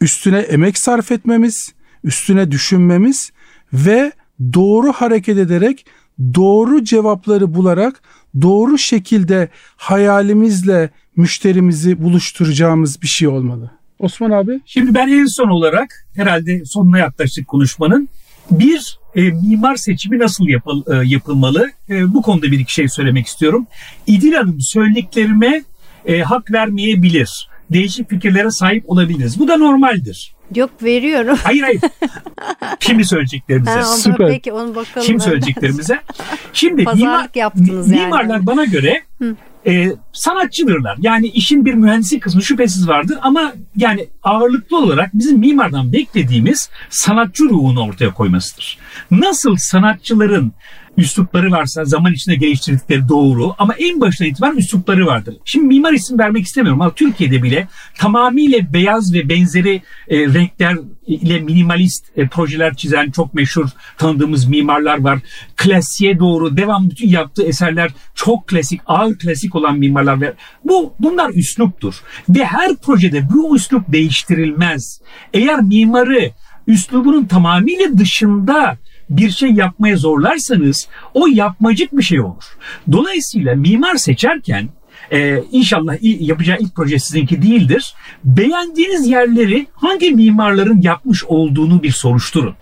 üstüne 0.00 0.38
emek 0.38 0.78
sarf 0.78 1.12
etmemiz, 1.12 1.72
üstüne 2.04 2.50
düşünmemiz 2.50 3.32
ve 3.72 4.12
doğru 4.54 4.92
hareket 4.92 5.38
ederek 5.38 5.86
doğru 6.34 6.84
cevapları 6.84 7.54
bularak 7.54 8.02
doğru 8.42 8.78
şekilde 8.78 9.48
hayalimizle 9.76 10.90
müşterimizi 11.16 12.02
buluşturacağımız 12.02 13.02
bir 13.02 13.06
şey 13.06 13.28
olmalı. 13.28 13.70
Osman 13.98 14.30
abi? 14.30 14.60
Şimdi 14.66 14.94
ben 14.94 15.08
en 15.08 15.26
son 15.26 15.48
olarak 15.48 16.06
herhalde 16.16 16.64
sonuna 16.64 16.98
yaklaştık 16.98 17.48
konuşmanın. 17.48 18.08
Bir 18.50 18.98
e, 19.14 19.22
mimar 19.22 19.76
seçimi 19.76 20.18
nasıl 20.18 20.48
yapıl, 20.48 20.82
e, 20.92 21.06
yapılmalı? 21.08 21.70
E, 21.88 22.14
bu 22.14 22.22
konuda 22.22 22.46
bir 22.46 22.58
iki 22.58 22.74
şey 22.74 22.88
söylemek 22.88 23.26
istiyorum. 23.26 23.66
İdil 24.06 24.32
Hanım 24.32 24.60
söylediklerime 24.60 25.62
e, 26.06 26.20
hak 26.20 26.52
vermeyebilir. 26.52 27.48
Değişik 27.70 28.10
fikirlere 28.10 28.50
sahip 28.50 28.90
olabiliriz. 28.90 29.38
Bu 29.38 29.48
da 29.48 29.56
normaldir. 29.56 30.34
Yok 30.54 30.70
veriyorum. 30.82 31.38
Hayır 31.42 31.62
hayır. 31.62 31.80
Şimdi 32.80 33.04
söyleyeceklerimize. 33.04 33.70
Ha, 33.70 33.82
Süper. 33.82 34.28
Peki 34.28 34.52
onu 34.52 34.74
bakalım. 34.74 35.06
Şimdi 35.06 35.22
söyleyeceklerimize. 35.22 36.00
Şimdi 36.52 36.84
Pazarlık 36.84 37.36
yaptınız 37.36 37.90
yani. 37.90 38.00
mimarlar 38.04 38.46
bana 38.46 38.64
göre 38.64 39.02
e, 39.66 39.92
sanatçıdırlar. 40.12 40.96
Yani 41.00 41.26
işin 41.26 41.64
bir 41.64 41.74
mühendislik 41.74 42.22
kısmı 42.22 42.42
şüphesiz 42.42 42.88
vardır 42.88 43.18
ama 43.22 43.52
yani 43.76 44.08
ağırlıklı 44.22 44.78
olarak 44.78 45.10
bizim 45.14 45.38
mimardan 45.38 45.92
beklediğimiz 45.92 46.70
sanatçı 46.90 47.44
ruhunu 47.44 47.84
ortaya 47.84 48.14
koymasıdır. 48.14 48.78
Nasıl 49.10 49.56
sanatçıların 49.58 50.52
üslupları 50.96 51.50
varsa 51.50 51.84
zaman 51.84 52.12
içinde 52.12 52.36
geliştirdikleri 52.36 53.08
doğru 53.08 53.54
ama 53.58 53.74
en 53.74 54.00
baştan 54.00 54.26
itibaren 54.26 54.56
üslupları 54.56 55.06
vardır. 55.06 55.36
Şimdi 55.44 55.66
mimar 55.66 55.92
isim 55.92 56.18
vermek 56.18 56.46
istemiyorum 56.46 56.80
ama 56.80 56.94
Türkiye'de 56.94 57.42
bile 57.42 57.68
tamamıyla 57.98 58.72
beyaz 58.72 59.14
ve 59.14 59.28
benzeri 59.28 59.82
e, 60.08 60.18
renkler 60.18 60.76
ile 61.06 61.40
minimalist 61.40 62.04
e, 62.16 62.28
projeler 62.28 62.74
çizen 62.74 63.10
çok 63.10 63.34
meşhur 63.34 63.68
tanıdığımız 63.98 64.44
mimarlar 64.46 65.00
var. 65.00 65.18
Klasiğe 65.56 66.18
doğru 66.18 66.56
devam 66.56 66.90
bütün 66.90 67.08
yaptığı 67.08 67.42
eserler 67.42 67.90
çok 68.14 68.48
klasik, 68.48 68.80
ağır 68.86 69.18
klasik 69.18 69.54
olan 69.54 69.78
mimarlar 69.78 70.22
var. 70.22 70.32
Bu 70.64 70.94
bunlar 70.98 71.30
üsluptur 71.30 72.02
ve 72.28 72.44
her 72.44 72.76
projede 72.76 73.28
bu 73.30 73.56
üslup 73.56 73.92
değiştirilmez. 73.92 75.00
Eğer 75.34 75.60
mimarı 75.60 76.30
üslubunun 76.66 77.26
tamamıyla 77.26 77.98
dışında 77.98 78.78
bir 79.10 79.30
şey 79.30 79.50
yapmaya 79.50 79.96
zorlarsanız 79.96 80.88
o 81.14 81.26
yapmacık 81.26 81.96
bir 81.96 82.02
şey 82.02 82.20
olur. 82.20 82.44
Dolayısıyla 82.92 83.54
mimar 83.54 83.96
seçerken 83.96 84.68
e, 85.12 85.42
inşallah 85.52 85.96
yapacağı 86.02 86.58
ilk 86.60 86.74
proje 86.74 86.98
sizinki 86.98 87.42
değildir. 87.42 87.94
Beğendiğiniz 88.24 89.06
yerleri 89.06 89.66
hangi 89.74 90.10
mimarların 90.10 90.82
yapmış 90.82 91.24
olduğunu 91.24 91.82
bir 91.82 91.90
soruşturun. 91.90 92.54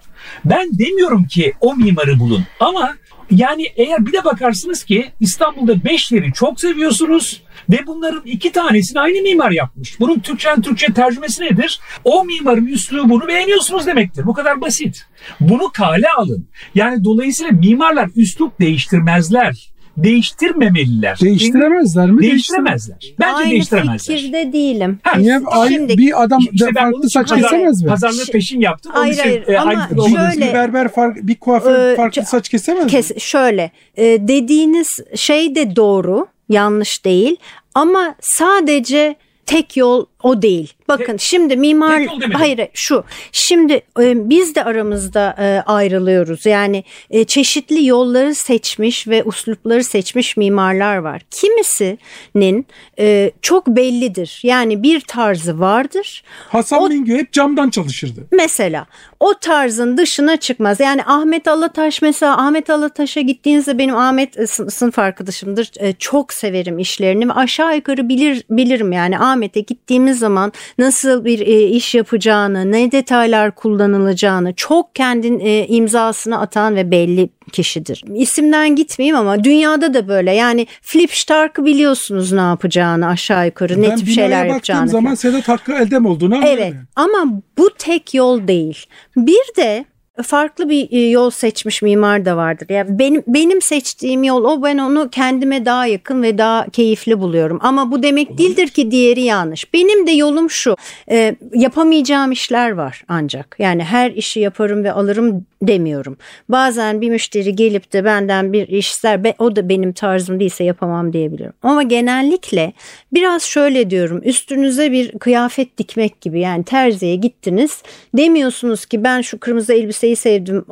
Ben 0.44 0.78
demiyorum 0.78 1.24
ki 1.24 1.52
o 1.60 1.76
mimarı 1.76 2.18
bulun 2.18 2.44
ama 2.60 2.94
yani 3.30 3.66
eğer 3.76 4.06
bir 4.06 4.12
de 4.12 4.24
bakarsınız 4.24 4.84
ki 4.84 5.12
İstanbul'da 5.20 5.84
5 5.84 6.12
yeri 6.12 6.32
çok 6.32 6.60
seviyorsunuz 6.60 7.42
ve 7.70 7.86
bunların 7.86 8.22
iki 8.24 8.52
tanesini 8.52 9.00
aynı 9.00 9.22
mimar 9.22 9.50
yapmış. 9.50 10.00
Bunun 10.00 10.18
Türkçen 10.18 10.62
Türkçe 10.62 10.86
tercümesi 10.86 11.42
nedir? 11.42 11.80
O 12.04 12.24
mimarın 12.24 12.66
üslubunu 12.66 13.28
beğeniyorsunuz 13.28 13.86
demektir. 13.86 14.26
Bu 14.26 14.34
kadar 14.34 14.60
basit. 14.60 15.06
Bunu 15.40 15.72
kale 15.72 16.06
alın. 16.18 16.48
Yani 16.74 17.04
dolayısıyla 17.04 17.52
mimarlar 17.52 18.10
üslup 18.16 18.60
değiştirmezler. 18.60 19.73
Değiştirmemeliler. 19.96 21.18
Değiştiremezler 21.22 22.10
mi? 22.10 22.22
Değiştiremezler. 22.22 23.14
Bence 23.20 23.34
Aynı 23.36 23.50
değiştiremezler. 23.50 24.16
fikirde 24.16 24.52
değilim. 24.52 24.98
Ha, 25.02 25.18
Niye? 25.18 25.40
Ay, 25.46 25.68
Şimdi- 25.68 25.98
bir 25.98 26.22
adam 26.22 26.40
İşte 26.52 26.66
farklı 26.74 27.10
saç 27.10 27.28
kesemez 27.34 27.82
mi? 27.82 27.88
Pazarlığı 27.88 28.24
peşin 28.32 28.60
yaptım. 28.60 28.92
Hayır, 28.94 29.18
hayır, 29.18 29.48
e, 29.48 29.58
ama 29.58 29.70
aynı 29.70 30.08
şöyle-. 30.10 30.48
Bir 30.48 30.54
berber 30.54 30.88
fark, 30.88 31.16
bir 31.22 31.34
kuaför 31.36 31.92
Ee, 31.92 31.96
farklı 31.96 32.22
ç- 32.22 32.24
saç 32.24 32.48
kesemez 32.48 32.84
mi? 32.84 32.90
Kes, 32.90 33.18
şöyle 33.18 33.70
e, 33.96 34.04
dediğiniz 34.04 34.98
şey 35.14 35.54
de 35.54 35.76
doğru 35.76 36.26
yanlış 36.48 37.04
değil 37.04 37.36
ama 37.74 38.14
sadece 38.20 39.16
tek 39.46 39.76
yol 39.76 40.06
o 40.24 40.42
değil. 40.42 40.72
Bakın 40.88 41.16
şimdi 41.16 41.56
mimar 41.56 42.02
hayır 42.32 42.60
şu 42.74 43.04
şimdi 43.32 43.72
e, 44.00 44.30
biz 44.30 44.54
de 44.54 44.64
aramızda 44.64 45.36
e, 45.38 45.62
ayrılıyoruz. 45.70 46.46
Yani 46.46 46.84
e, 47.10 47.24
çeşitli 47.24 47.86
yolları 47.86 48.34
seçmiş 48.34 49.08
ve 49.08 49.22
uslupları 49.24 49.84
seçmiş 49.84 50.36
mimarlar 50.36 50.96
var. 50.96 51.22
Kimisinin 51.30 52.66
e, 52.98 53.30
çok 53.42 53.66
bellidir. 53.66 54.40
Yani 54.42 54.82
bir 54.82 55.00
tarzı 55.00 55.60
vardır. 55.60 56.22
Hasan 56.48 56.82
O- 56.82 56.90
Bingöl 56.90 57.18
hep 57.18 57.32
camdan 57.32 57.70
çalışırdı. 57.70 58.20
Mesela 58.32 58.86
o 59.20 59.34
tarzın 59.40 59.96
dışına 59.96 60.36
çıkmaz. 60.36 60.80
Yani 60.80 61.02
Ahmet 61.04 61.48
Alataş 61.48 62.02
mesela 62.02 62.36
Ahmet 62.38 62.70
Alataş'a 62.70 63.20
gittiğinizde 63.20 63.78
benim 63.78 63.96
Ahmet 63.96 64.38
e, 64.38 64.42
sın- 64.46 64.70
sınıf 64.70 64.98
arkadaşımdır. 64.98 65.70
E, 65.76 65.92
Çok 65.92 66.32
severim 66.32 66.78
işlerini 66.78 67.28
ve 67.28 67.32
aşağı 67.32 67.76
yukarı 67.76 68.08
bilir 68.08 68.44
bilirim 68.50 68.92
yani 68.92 69.18
Ahmet'e 69.18 69.60
gittiğimiz 69.60 70.13
zaman 70.14 70.52
nasıl 70.78 71.24
bir 71.24 71.40
e, 71.40 71.62
iş 71.62 71.94
yapacağını, 71.94 72.72
ne 72.72 72.92
detaylar 72.92 73.54
kullanılacağını 73.54 74.54
çok 74.54 74.94
kendin 74.94 75.40
e, 75.40 75.66
imzasını 75.66 76.40
atan 76.40 76.76
ve 76.76 76.90
belli 76.90 77.28
kişidir. 77.52 78.04
İsimden 78.14 78.76
gitmeyeyim 78.76 79.16
ama 79.16 79.44
dünyada 79.44 79.94
da 79.94 80.08
böyle. 80.08 80.32
Yani 80.32 80.66
Flip 80.82 81.14
Stark'ı 81.14 81.64
biliyorsunuz 81.64 82.32
ne 82.32 82.40
yapacağını 82.40 83.06
aşağı 83.06 83.46
yukarı 83.46 83.82
ne 83.82 83.90
ben 83.90 83.96
tip 83.96 84.06
binaya 84.06 84.14
şeyler 84.14 84.46
yapacağını. 84.46 84.88
zaman 84.88 85.04
falan. 85.04 85.14
Sedat 85.14 85.48
Hakkı 85.48 85.72
Eldem 85.72 86.06
olduğunu 86.06 86.34
anlıyorum. 86.34 86.58
Evet 86.58 86.72
yani. 86.74 86.86
ama 86.96 87.42
bu 87.58 87.70
tek 87.78 88.14
yol 88.14 88.48
değil. 88.48 88.86
Bir 89.16 89.56
de 89.56 89.84
farklı 90.22 90.68
bir 90.68 90.92
e, 90.92 91.08
yol 91.08 91.30
seçmiş 91.30 91.82
mimar 91.82 92.24
da 92.24 92.36
vardır. 92.36 92.66
Yani 92.68 92.98
benim 92.98 93.22
benim 93.26 93.62
seçtiğim 93.62 94.24
yol 94.24 94.44
o 94.44 94.62
ben 94.62 94.78
onu 94.78 95.08
kendime 95.10 95.64
daha 95.66 95.86
yakın 95.86 96.22
ve 96.22 96.38
daha 96.38 96.66
keyifli 96.70 97.20
buluyorum. 97.20 97.58
Ama 97.62 97.90
bu 97.92 98.02
demek 98.02 98.38
değildir 98.38 98.68
ki 98.68 98.90
diğeri 98.90 99.22
yanlış. 99.22 99.74
Benim 99.74 100.06
de 100.06 100.10
yolum 100.10 100.50
şu. 100.50 100.76
e, 101.10 101.36
yapamayacağım 101.54 102.32
işler 102.32 102.70
var 102.70 103.04
ancak. 103.08 103.56
Yani 103.58 103.84
her 103.84 104.10
işi 104.10 104.40
yaparım 104.40 104.84
ve 104.84 104.92
alırım 104.92 105.46
demiyorum. 105.62 106.16
Bazen 106.48 107.00
bir 107.00 107.10
müşteri 107.10 107.56
gelip 107.56 107.92
de 107.92 108.04
benden 108.04 108.52
bir 108.52 108.68
iş 108.68 108.90
ister 108.90 109.24
be- 109.24 109.34
o 109.38 109.56
da 109.56 109.68
benim 109.68 109.92
tarzım 109.92 110.40
değilse 110.40 110.64
yapamam 110.64 111.12
diyebilirim. 111.12 111.52
Ama 111.62 111.82
genellikle 111.82 112.72
biraz 113.12 113.42
şöyle 113.42 113.90
diyorum 113.90 114.20
üstünüze 114.24 114.92
bir 114.92 115.18
kıyafet 115.18 115.78
dikmek 115.78 116.20
gibi 116.20 116.40
yani 116.40 116.64
terziye 116.64 117.16
gittiniz 117.16 117.82
demiyorsunuz 118.16 118.86
ki 118.86 119.04
ben 119.04 119.20
şu 119.20 119.38
kırmızı 119.38 119.72
elbiseyi 120.04 120.16
sevdim 120.16 120.64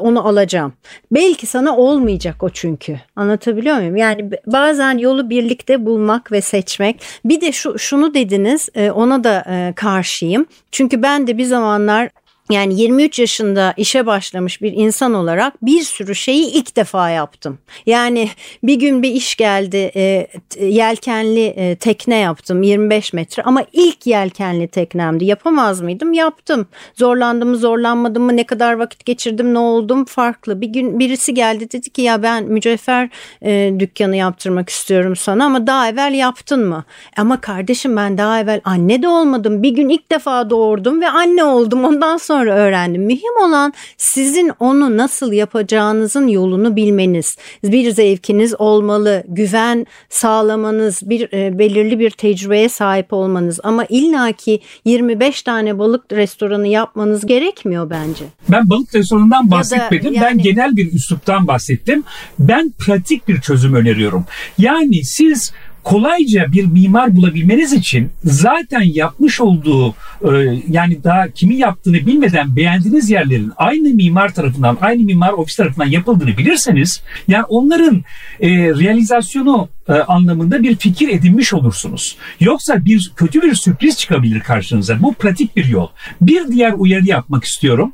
onu 0.00 0.28
alacağım. 0.28 0.72
Belki 1.10 1.46
sana 1.46 1.76
olmayacak 1.76 2.42
o 2.42 2.48
çünkü 2.48 3.00
anlatabiliyor 3.16 3.76
muyum? 3.76 3.96
Yani 3.96 4.30
bazen 4.46 4.98
yolu 4.98 5.30
birlikte 5.30 5.86
bulmak 5.86 6.32
ve 6.32 6.40
seçmek 6.40 7.02
bir 7.24 7.40
de 7.40 7.52
şu 7.52 7.78
şunu 7.78 8.14
dediniz 8.14 8.68
e, 8.74 8.90
ona 8.90 9.24
da 9.24 9.44
e, 9.48 9.72
karşıyım. 9.76 10.46
Çünkü 10.72 11.02
ben 11.02 11.26
de 11.26 11.38
bir 11.38 11.44
zamanlar 11.44 12.10
yani 12.50 12.80
23 12.80 13.18
yaşında 13.18 13.74
işe 13.76 14.06
başlamış 14.06 14.62
bir 14.62 14.72
insan 14.72 15.14
olarak 15.14 15.62
bir 15.62 15.82
sürü 15.82 16.14
şeyi 16.14 16.52
ilk 16.52 16.76
defa 16.76 17.10
yaptım. 17.10 17.58
Yani 17.86 18.28
bir 18.62 18.74
gün 18.74 19.02
bir 19.02 19.10
iş 19.10 19.36
geldi 19.36 19.90
e, 19.96 20.26
yelkenli 20.60 21.46
e, 21.46 21.76
tekne 21.76 22.16
yaptım 22.16 22.62
25 22.62 23.12
metre 23.12 23.42
ama 23.42 23.64
ilk 23.72 24.06
yelkenli 24.06 24.68
teknemdi. 24.68 25.24
Yapamaz 25.24 25.80
mıydım? 25.80 26.12
Yaptım. 26.12 26.66
Zorlandım 26.94 27.48
mı 27.48 27.56
zorlanmadım 27.56 28.22
mı 28.22 28.36
ne 28.36 28.44
kadar 28.44 28.72
vakit 28.72 29.04
geçirdim 29.04 29.54
ne 29.54 29.58
oldum 29.58 30.04
farklı. 30.04 30.60
Bir 30.60 30.68
gün 30.68 30.98
birisi 30.98 31.34
geldi 31.34 31.72
dedi 31.72 31.90
ki 31.90 32.02
ya 32.02 32.22
ben 32.22 32.44
mücevher 32.44 33.08
e, 33.42 33.74
dükkanı 33.78 34.16
yaptırmak 34.16 34.68
istiyorum 34.68 35.16
sana 35.16 35.44
ama 35.44 35.66
daha 35.66 35.88
evvel 35.88 36.14
yaptın 36.14 36.68
mı? 36.68 36.84
Ama 37.16 37.40
kardeşim 37.40 37.96
ben 37.96 38.18
daha 38.18 38.40
evvel 38.40 38.60
anne 38.64 39.02
de 39.02 39.08
olmadım. 39.08 39.62
Bir 39.62 39.70
gün 39.70 39.88
ilk 39.88 40.12
defa 40.12 40.50
doğurdum 40.50 41.00
ve 41.00 41.08
anne 41.08 41.44
oldum. 41.44 41.84
Ondan 41.84 42.16
sonra 42.16 42.35
öğrendim. 42.44 43.02
Mühim 43.02 43.44
olan 43.44 43.72
sizin 43.96 44.52
onu 44.60 44.96
nasıl 44.96 45.32
yapacağınızın 45.32 46.26
yolunu 46.26 46.76
bilmeniz. 46.76 47.36
Bir 47.64 47.90
zevkiniz 47.90 48.54
olmalı. 48.60 49.24
Güven 49.28 49.86
sağlamanız, 50.08 51.02
bir 51.04 51.32
e, 51.32 51.58
belirli 51.58 51.98
bir 51.98 52.10
tecrübeye 52.10 52.68
sahip 52.68 53.12
olmanız 53.12 53.60
ama 53.62 53.84
illaki 53.88 54.60
25 54.84 55.42
tane 55.42 55.78
balık 55.78 56.12
restoranı 56.12 56.68
yapmanız 56.68 57.26
gerekmiyor 57.26 57.90
bence. 57.90 58.24
Ben 58.48 58.70
balık 58.70 58.94
restoranından 58.94 59.50
bahsetmedim. 59.50 60.14
Ben 60.14 60.20
yani- 60.20 60.42
genel 60.42 60.76
bir 60.76 60.92
üsluptan 60.92 61.46
bahsettim. 61.46 62.04
Ben 62.38 62.72
pratik 62.78 63.28
bir 63.28 63.40
çözüm 63.40 63.74
öneriyorum. 63.74 64.24
Yani 64.58 65.04
siz 65.04 65.52
kolayca 65.86 66.52
bir 66.52 66.64
mimar 66.64 67.16
bulabilmeniz 67.16 67.72
için 67.72 68.10
zaten 68.24 68.80
yapmış 68.80 69.40
olduğu 69.40 69.94
e, 70.22 70.60
yani 70.68 71.04
daha 71.04 71.28
kimin 71.28 71.56
yaptığını 71.56 71.96
bilmeden 71.96 72.56
beğendiğiniz 72.56 73.10
yerlerin 73.10 73.52
aynı 73.56 73.88
mimar 73.88 74.34
tarafından 74.34 74.78
aynı 74.80 75.02
mimar 75.02 75.32
ofis 75.32 75.56
tarafından 75.56 75.86
yapıldığını 75.86 76.38
bilirseniz 76.38 77.02
yani 77.28 77.44
onların 77.44 78.04
e, 78.40 78.48
realizasyonu 78.50 79.68
e, 79.88 79.92
anlamında 79.92 80.62
bir 80.62 80.76
fikir 80.76 81.08
edinmiş 81.08 81.52
olursunuz. 81.52 82.16
Yoksa 82.40 82.84
bir 82.84 83.12
kötü 83.16 83.42
bir 83.42 83.54
sürpriz 83.54 83.98
çıkabilir 83.98 84.40
karşınıza. 84.40 85.02
Bu 85.02 85.14
pratik 85.14 85.56
bir 85.56 85.64
yol. 85.64 85.88
Bir 86.20 86.48
diğer 86.48 86.72
uyarı 86.72 87.06
yapmak 87.06 87.44
istiyorum. 87.44 87.92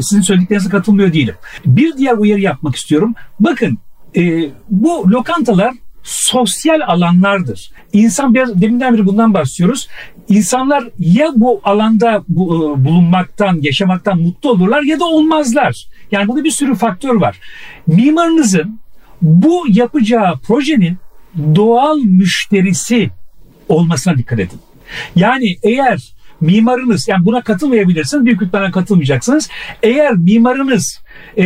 Sizin 0.00 0.20
söylediklerinize 0.20 0.70
katılmıyor 0.70 1.12
değilim. 1.12 1.34
Bir 1.66 1.96
diğer 1.96 2.12
uyarı 2.12 2.40
yapmak 2.40 2.76
istiyorum. 2.76 3.14
Bakın 3.40 3.78
bu 4.70 5.10
lokantalar 5.10 5.74
sosyal 6.02 6.80
alanlardır. 6.86 7.70
İnsan 7.92 8.34
biraz 8.34 8.60
deminden 8.60 8.94
beri 8.94 9.06
bundan 9.06 9.34
bahsediyoruz. 9.34 9.88
İnsanlar 10.28 10.84
ya 10.98 11.32
bu 11.36 11.60
alanda 11.64 12.24
bu, 12.28 12.56
e, 12.56 12.84
bulunmaktan, 12.84 13.58
yaşamaktan 13.62 14.20
mutlu 14.20 14.50
olurlar 14.50 14.82
ya 14.82 15.00
da 15.00 15.04
olmazlar. 15.04 15.86
Yani 16.10 16.28
burada 16.28 16.44
bir 16.44 16.50
sürü 16.50 16.74
faktör 16.74 17.14
var. 17.14 17.38
Mimarınızın 17.86 18.80
bu 19.22 19.64
yapacağı 19.68 20.38
projenin 20.38 20.96
doğal 21.54 21.96
müşterisi 21.96 23.10
olmasına 23.68 24.18
dikkat 24.18 24.38
edin. 24.38 24.60
Yani 25.16 25.56
eğer 25.62 26.11
mimarınız 26.42 27.08
yani 27.08 27.24
buna 27.24 27.42
katılmayabilirsiniz 27.42 28.24
büyük 28.24 28.42
ihtimalle 28.42 28.70
katılmayacaksınız. 28.70 29.48
Eğer 29.82 30.12
mimarınız 30.12 31.00
e, 31.38 31.44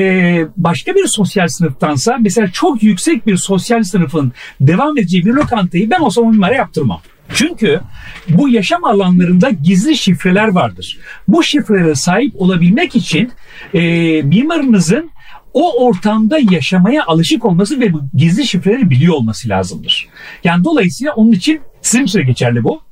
başka 0.57 0.94
bir 0.94 1.07
sosyal 1.07 1.49
sınıftansa 1.49 2.16
mesela 2.20 2.49
çok 2.53 2.82
yüksek 2.82 3.26
bir 3.26 3.36
sosyal 3.36 3.82
sınıfın 3.82 4.32
devam 4.61 4.99
edeceği 4.99 5.26
bir 5.26 5.32
lokantayı 5.32 5.90
ben 5.90 6.01
olsam 6.01 6.24
o 6.24 6.30
mimara 6.30 6.55
yaptırmam. 6.55 7.01
Çünkü 7.34 7.80
bu 8.28 8.49
yaşam 8.49 8.84
alanlarında 8.84 9.51
gizli 9.51 9.97
şifreler 9.97 10.49
vardır. 10.49 10.99
Bu 11.28 11.42
şifrelere 11.42 11.94
sahip 11.94 12.40
olabilmek 12.40 12.97
için 12.97 13.32
e, 13.74 13.80
mimarınızın 14.22 15.11
o 15.53 15.86
ortamda 15.86 16.38
yaşamaya 16.51 17.05
alışık 17.07 17.44
olması 17.44 17.80
ve 17.80 17.92
bu 17.92 18.03
gizli 18.14 18.47
şifreleri 18.47 18.90
biliyor 18.90 19.14
olması 19.14 19.49
lazımdır. 19.49 20.09
Yani 20.44 20.64
dolayısıyla 20.64 21.12
onun 21.12 21.32
için 21.32 21.61
sizin 21.82 22.05
için 22.05 22.26
geçerli 22.26 22.64
bu. 22.64 22.86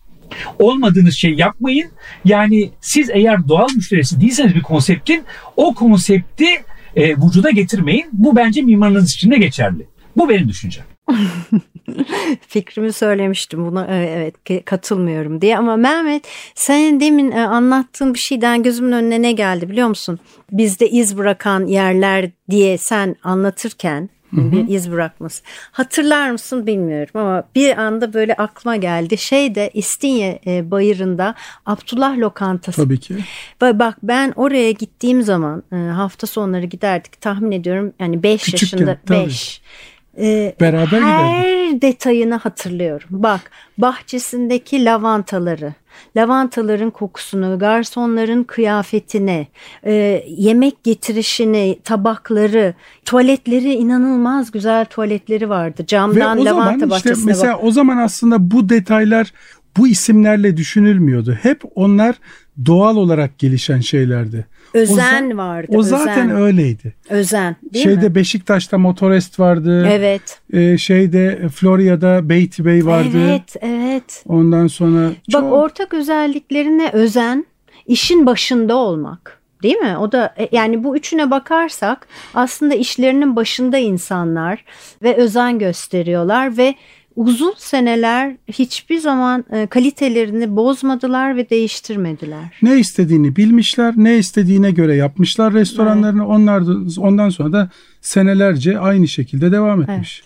Olmadığınız 0.58 1.14
şey 1.14 1.34
yapmayın. 1.34 1.90
Yani 2.24 2.70
siz 2.80 3.10
eğer 3.10 3.48
doğal 3.48 3.68
müşterisi 3.76 4.20
değilseniz 4.20 4.54
bir 4.54 4.62
konseptin 4.62 5.24
o 5.56 5.74
konsepti 5.74 6.46
e, 6.96 7.16
vücuda 7.16 7.50
getirmeyin. 7.50 8.06
Bu 8.12 8.36
bence 8.36 8.62
mimarınız 8.62 9.14
için 9.14 9.30
de 9.30 9.36
geçerli. 9.36 9.86
Bu 10.16 10.28
benim 10.28 10.48
düşüncem. 10.48 10.84
Fikrimi 12.48 12.92
söylemiştim 12.92 13.66
buna 13.66 13.86
e, 13.86 14.04
evet 14.04 14.64
katılmıyorum 14.64 15.40
diye 15.40 15.58
ama 15.58 15.76
Mehmet 15.76 16.28
senin 16.54 17.00
demin 17.00 17.30
e, 17.30 17.40
anlattığın 17.40 18.14
bir 18.14 18.18
şeyden 18.18 18.62
gözümün 18.62 18.92
önüne 18.92 19.22
ne 19.22 19.32
geldi 19.32 19.68
biliyor 19.68 19.88
musun? 19.88 20.18
Bizde 20.52 20.90
iz 20.90 21.18
bırakan 21.18 21.66
yerler 21.66 22.30
diye 22.50 22.78
sen 22.78 23.16
anlatırken 23.22 24.08
bir 24.36 24.68
iz 24.68 24.92
bırakması. 24.92 25.42
Hatırlar 25.72 26.30
mısın 26.30 26.66
bilmiyorum 26.66 27.10
ama 27.14 27.44
bir 27.54 27.78
anda 27.78 28.12
böyle 28.14 28.34
aklıma 28.34 28.76
geldi. 28.76 29.18
Şeyde 29.18 29.70
İstinye 29.74 30.40
e, 30.46 30.70
bayırında 30.70 31.34
Abdullah 31.66 32.18
Lokantası. 32.18 32.84
Tabii 32.84 33.00
ki. 33.00 33.16
Bak 33.60 33.96
ben 34.02 34.32
oraya 34.36 34.72
gittiğim 34.72 35.22
zaman 35.22 35.62
hafta 35.70 36.26
sonları 36.26 36.66
giderdik 36.66 37.20
tahmin 37.20 37.52
ediyorum 37.52 37.92
yani 38.00 38.22
5 38.22 38.52
yaşında 38.52 38.98
5. 39.10 39.62
Ee, 40.18 40.54
Beraber 40.60 41.00
her 41.00 41.40
giderdik. 41.40 41.82
detayını 41.82 42.34
hatırlıyorum. 42.34 43.08
Bak 43.10 43.40
bahçesindeki 43.78 44.84
lavantaları, 44.84 45.74
lavantaların 46.16 46.90
kokusunu, 46.90 47.58
garsonların 47.58 48.44
kıyafetini, 48.44 49.46
e, 49.86 50.24
yemek 50.28 50.84
getirişini, 50.84 51.78
tabakları, 51.84 52.74
tuvaletleri 53.04 53.72
inanılmaz 53.74 54.50
güzel 54.50 54.84
tuvaletleri 54.84 55.48
vardı. 55.48 55.84
Camdan 55.86 56.36
Ve 56.36 56.40
o 56.40 56.44
lavanta 56.44 56.78
zaman 56.78 56.90
bahçesine 56.90 57.12
işte 57.12 57.26
mesela 57.26 57.54
bak. 57.54 57.64
o 57.64 57.70
zaman 57.70 57.96
aslında 57.96 58.50
bu 58.50 58.68
detaylar 58.68 59.32
bu 59.76 59.88
isimlerle 59.88 60.56
düşünülmüyordu. 60.56 61.38
Hep 61.42 61.62
onlar 61.74 62.16
doğal 62.66 62.96
olarak 62.96 63.38
gelişen 63.38 63.80
şeylerdi. 63.80 64.46
Özen 64.74 65.30
o, 65.30 65.36
vardı. 65.36 65.72
O 65.76 65.82
zaten 65.82 66.30
özen. 66.30 66.42
öyleydi. 66.42 66.94
Özen 67.10 67.56
değil 67.74 67.84
Şeyde 67.84 68.08
mi? 68.08 68.14
Beşiktaş'ta 68.14 68.78
Motorest 68.78 69.40
vardı. 69.40 69.88
Evet. 69.92 70.40
Ee, 70.52 70.78
şeyde 70.78 71.48
Florya'da 71.54 72.28
Beatty 72.28 72.64
Bey 72.64 72.86
vardı. 72.86 73.18
Evet, 73.28 73.56
evet. 73.60 74.24
Ondan 74.28 74.66
sonra 74.66 75.08
Bak 75.08 75.14
çok- 75.30 75.52
ortak 75.52 75.94
özelliklerine 75.94 76.90
özen, 76.92 77.46
işin 77.86 78.26
başında 78.26 78.76
olmak. 78.76 79.40
Değil 79.62 79.76
mi? 79.76 79.96
O 79.98 80.12
da 80.12 80.34
e, 80.38 80.48
yani 80.52 80.84
bu 80.84 80.96
üçüne 80.96 81.30
bakarsak 81.30 82.08
aslında 82.34 82.74
işlerinin 82.74 83.36
başında 83.36 83.78
insanlar 83.78 84.64
ve 85.02 85.16
özen 85.16 85.58
gösteriyorlar 85.58 86.56
ve 86.56 86.74
uzun 87.16 87.54
seneler 87.56 88.36
hiçbir 88.48 88.98
zaman 88.98 89.44
e, 89.52 89.66
kalitelerini 89.66 90.56
bozmadılar 90.56 91.36
ve 91.36 91.50
değiştirmediler. 91.50 92.44
ne 92.62 92.78
istediğini 92.78 93.36
bilmişler, 93.36 93.94
ne 93.96 94.18
istediğine 94.18 94.70
göre 94.70 94.94
yapmışlar 94.96 95.52
restoranlarını. 95.54 96.28
Onlar 96.28 96.66
da, 96.66 97.00
ondan 97.00 97.28
sonra 97.28 97.52
da 97.52 97.70
senelerce 98.00 98.78
aynı 98.78 99.08
şekilde 99.08 99.52
devam 99.52 99.82
etmiş. 99.82 100.22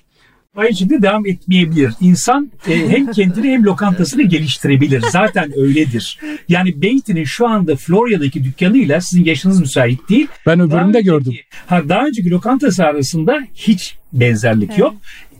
Aynı 0.56 0.74
şekilde 0.74 1.02
devam 1.02 1.26
etmeyebilir. 1.26 1.92
İnsan 2.00 2.50
e, 2.68 2.88
hem 2.88 3.10
kendini 3.12 3.50
hem 3.52 3.64
lokantasını 3.64 4.22
geliştirebilir. 4.22 5.04
Zaten 5.12 5.52
öyledir. 5.58 6.18
Yani 6.48 6.82
Beatty'nin 6.82 7.24
şu 7.24 7.48
anda 7.48 7.76
Florya'daki 7.76 8.44
dükkanıyla 8.44 9.00
sizin 9.00 9.24
yaşınız 9.24 9.60
müsait 9.60 10.08
değil. 10.08 10.26
Ben 10.46 10.58
Daha 10.58 10.66
öbürünü 10.66 10.82
de 10.82 10.98
önceki- 10.98 11.04
gördüm. 11.04 11.34
Ha, 11.66 11.82
daha 11.88 12.06
önceki 12.06 12.30
lokantası 12.30 12.84
arasında 12.84 13.38
hiç 13.54 13.96
benzerlik 14.12 14.78
yok. 14.78 14.94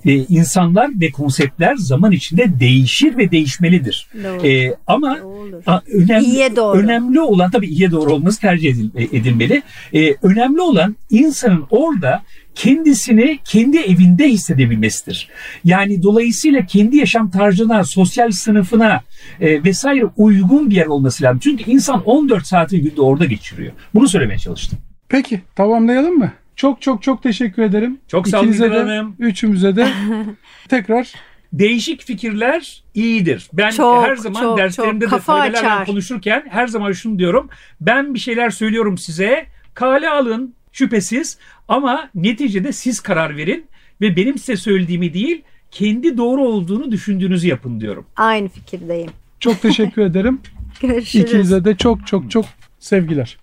Ee, 0.08 0.12
insanlar 0.14 0.90
ve 1.00 1.10
konseptler 1.10 1.76
zaman 1.76 2.12
içinde 2.12 2.60
değişir 2.60 3.16
ve 3.16 3.30
değişmelidir. 3.30 4.08
Doğru. 4.24 4.46
Ee, 4.46 4.74
ama 4.86 5.18
a, 5.66 5.80
önemli, 5.92 6.24
İyiye 6.24 6.56
doğru. 6.56 6.78
önemli 6.78 7.20
olan 7.20 7.50
tabii 7.50 7.66
iyiye 7.66 7.90
doğru 7.90 8.12
olması 8.12 8.40
tercih 8.40 8.70
edil- 8.70 9.08
edilmeli. 9.16 9.62
Ee, 9.94 10.14
önemli 10.22 10.60
olan 10.60 10.96
insanın 11.10 11.64
orada 11.70 12.22
kendisini 12.54 13.38
kendi 13.44 13.78
evinde 13.78 14.28
hissedebilmesidir. 14.28 15.28
Yani 15.64 16.02
dolayısıyla 16.02 16.66
kendi 16.66 16.96
yaşam 16.96 17.30
tarzına, 17.30 17.84
sosyal 17.84 18.30
sınıfına 18.30 19.00
e, 19.40 19.64
vesaire 19.64 20.04
uygun 20.16 20.70
bir 20.70 20.76
yer 20.76 20.86
olması 20.86 21.24
lazım. 21.24 21.40
Çünkü 21.42 21.70
insan 21.70 22.02
14 22.04 22.46
saati 22.46 22.80
günde 22.82 23.00
orada 23.02 23.24
geçiriyor. 23.24 23.72
Bunu 23.94 24.08
söylemeye 24.08 24.38
çalıştım. 24.38 24.78
Peki 25.08 25.40
tamamlayalım 25.56 26.18
mı? 26.18 26.32
Çok 26.58 26.82
çok 26.82 27.02
çok 27.02 27.22
teşekkür 27.22 27.62
ederim. 27.62 27.98
Çok 28.08 28.28
sağ 28.28 28.38
olun 28.38 28.46
İkinize 28.46 28.70
de, 28.72 28.78
Hanım. 28.78 29.16
üçümüze 29.18 29.76
de 29.76 29.88
tekrar 30.68 31.12
Değişik 31.52 32.02
fikirler 32.02 32.82
iyidir. 32.94 33.48
Ben 33.52 33.70
Çok, 33.70 34.06
her 34.06 34.16
zaman 34.16 34.40
çok, 34.42 34.58
derslerimde 34.58 35.04
çok. 35.08 35.20
de 35.20 35.24
talebelerle 35.24 35.58
açar. 35.70 35.86
konuşurken 35.86 36.44
her 36.50 36.66
zaman 36.66 36.92
şunu 36.92 37.18
diyorum. 37.18 37.48
Ben 37.80 38.14
bir 38.14 38.18
şeyler 38.18 38.50
söylüyorum 38.50 38.98
size. 38.98 39.46
Kale 39.74 40.08
alın 40.10 40.54
şüphesiz 40.72 41.38
ama 41.68 42.10
neticede 42.14 42.72
siz 42.72 43.00
karar 43.00 43.36
verin 43.36 43.66
ve 44.00 44.16
benim 44.16 44.38
size 44.38 44.56
söylediğimi 44.56 45.14
değil 45.14 45.42
kendi 45.70 46.16
doğru 46.16 46.42
olduğunu 46.44 46.92
düşündüğünüzü 46.92 47.48
yapın 47.48 47.80
diyorum. 47.80 48.06
Aynı 48.16 48.48
fikirdeyim. 48.48 49.10
çok 49.40 49.62
teşekkür 49.62 50.02
ederim. 50.10 50.40
Görüşürüz. 50.80 51.24
İkinize 51.24 51.64
de 51.64 51.76
çok 51.76 52.06
çok 52.06 52.30
çok 52.30 52.44
sevgiler. 52.78 53.38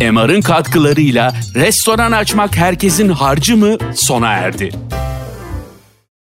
MR'ın 0.00 0.40
katkılarıyla 0.40 1.34
restoran 1.54 2.12
açmak 2.12 2.56
herkesin 2.56 3.08
harcı 3.08 3.56
mı 3.56 3.76
sona 3.94 4.32
erdi. 4.32 4.70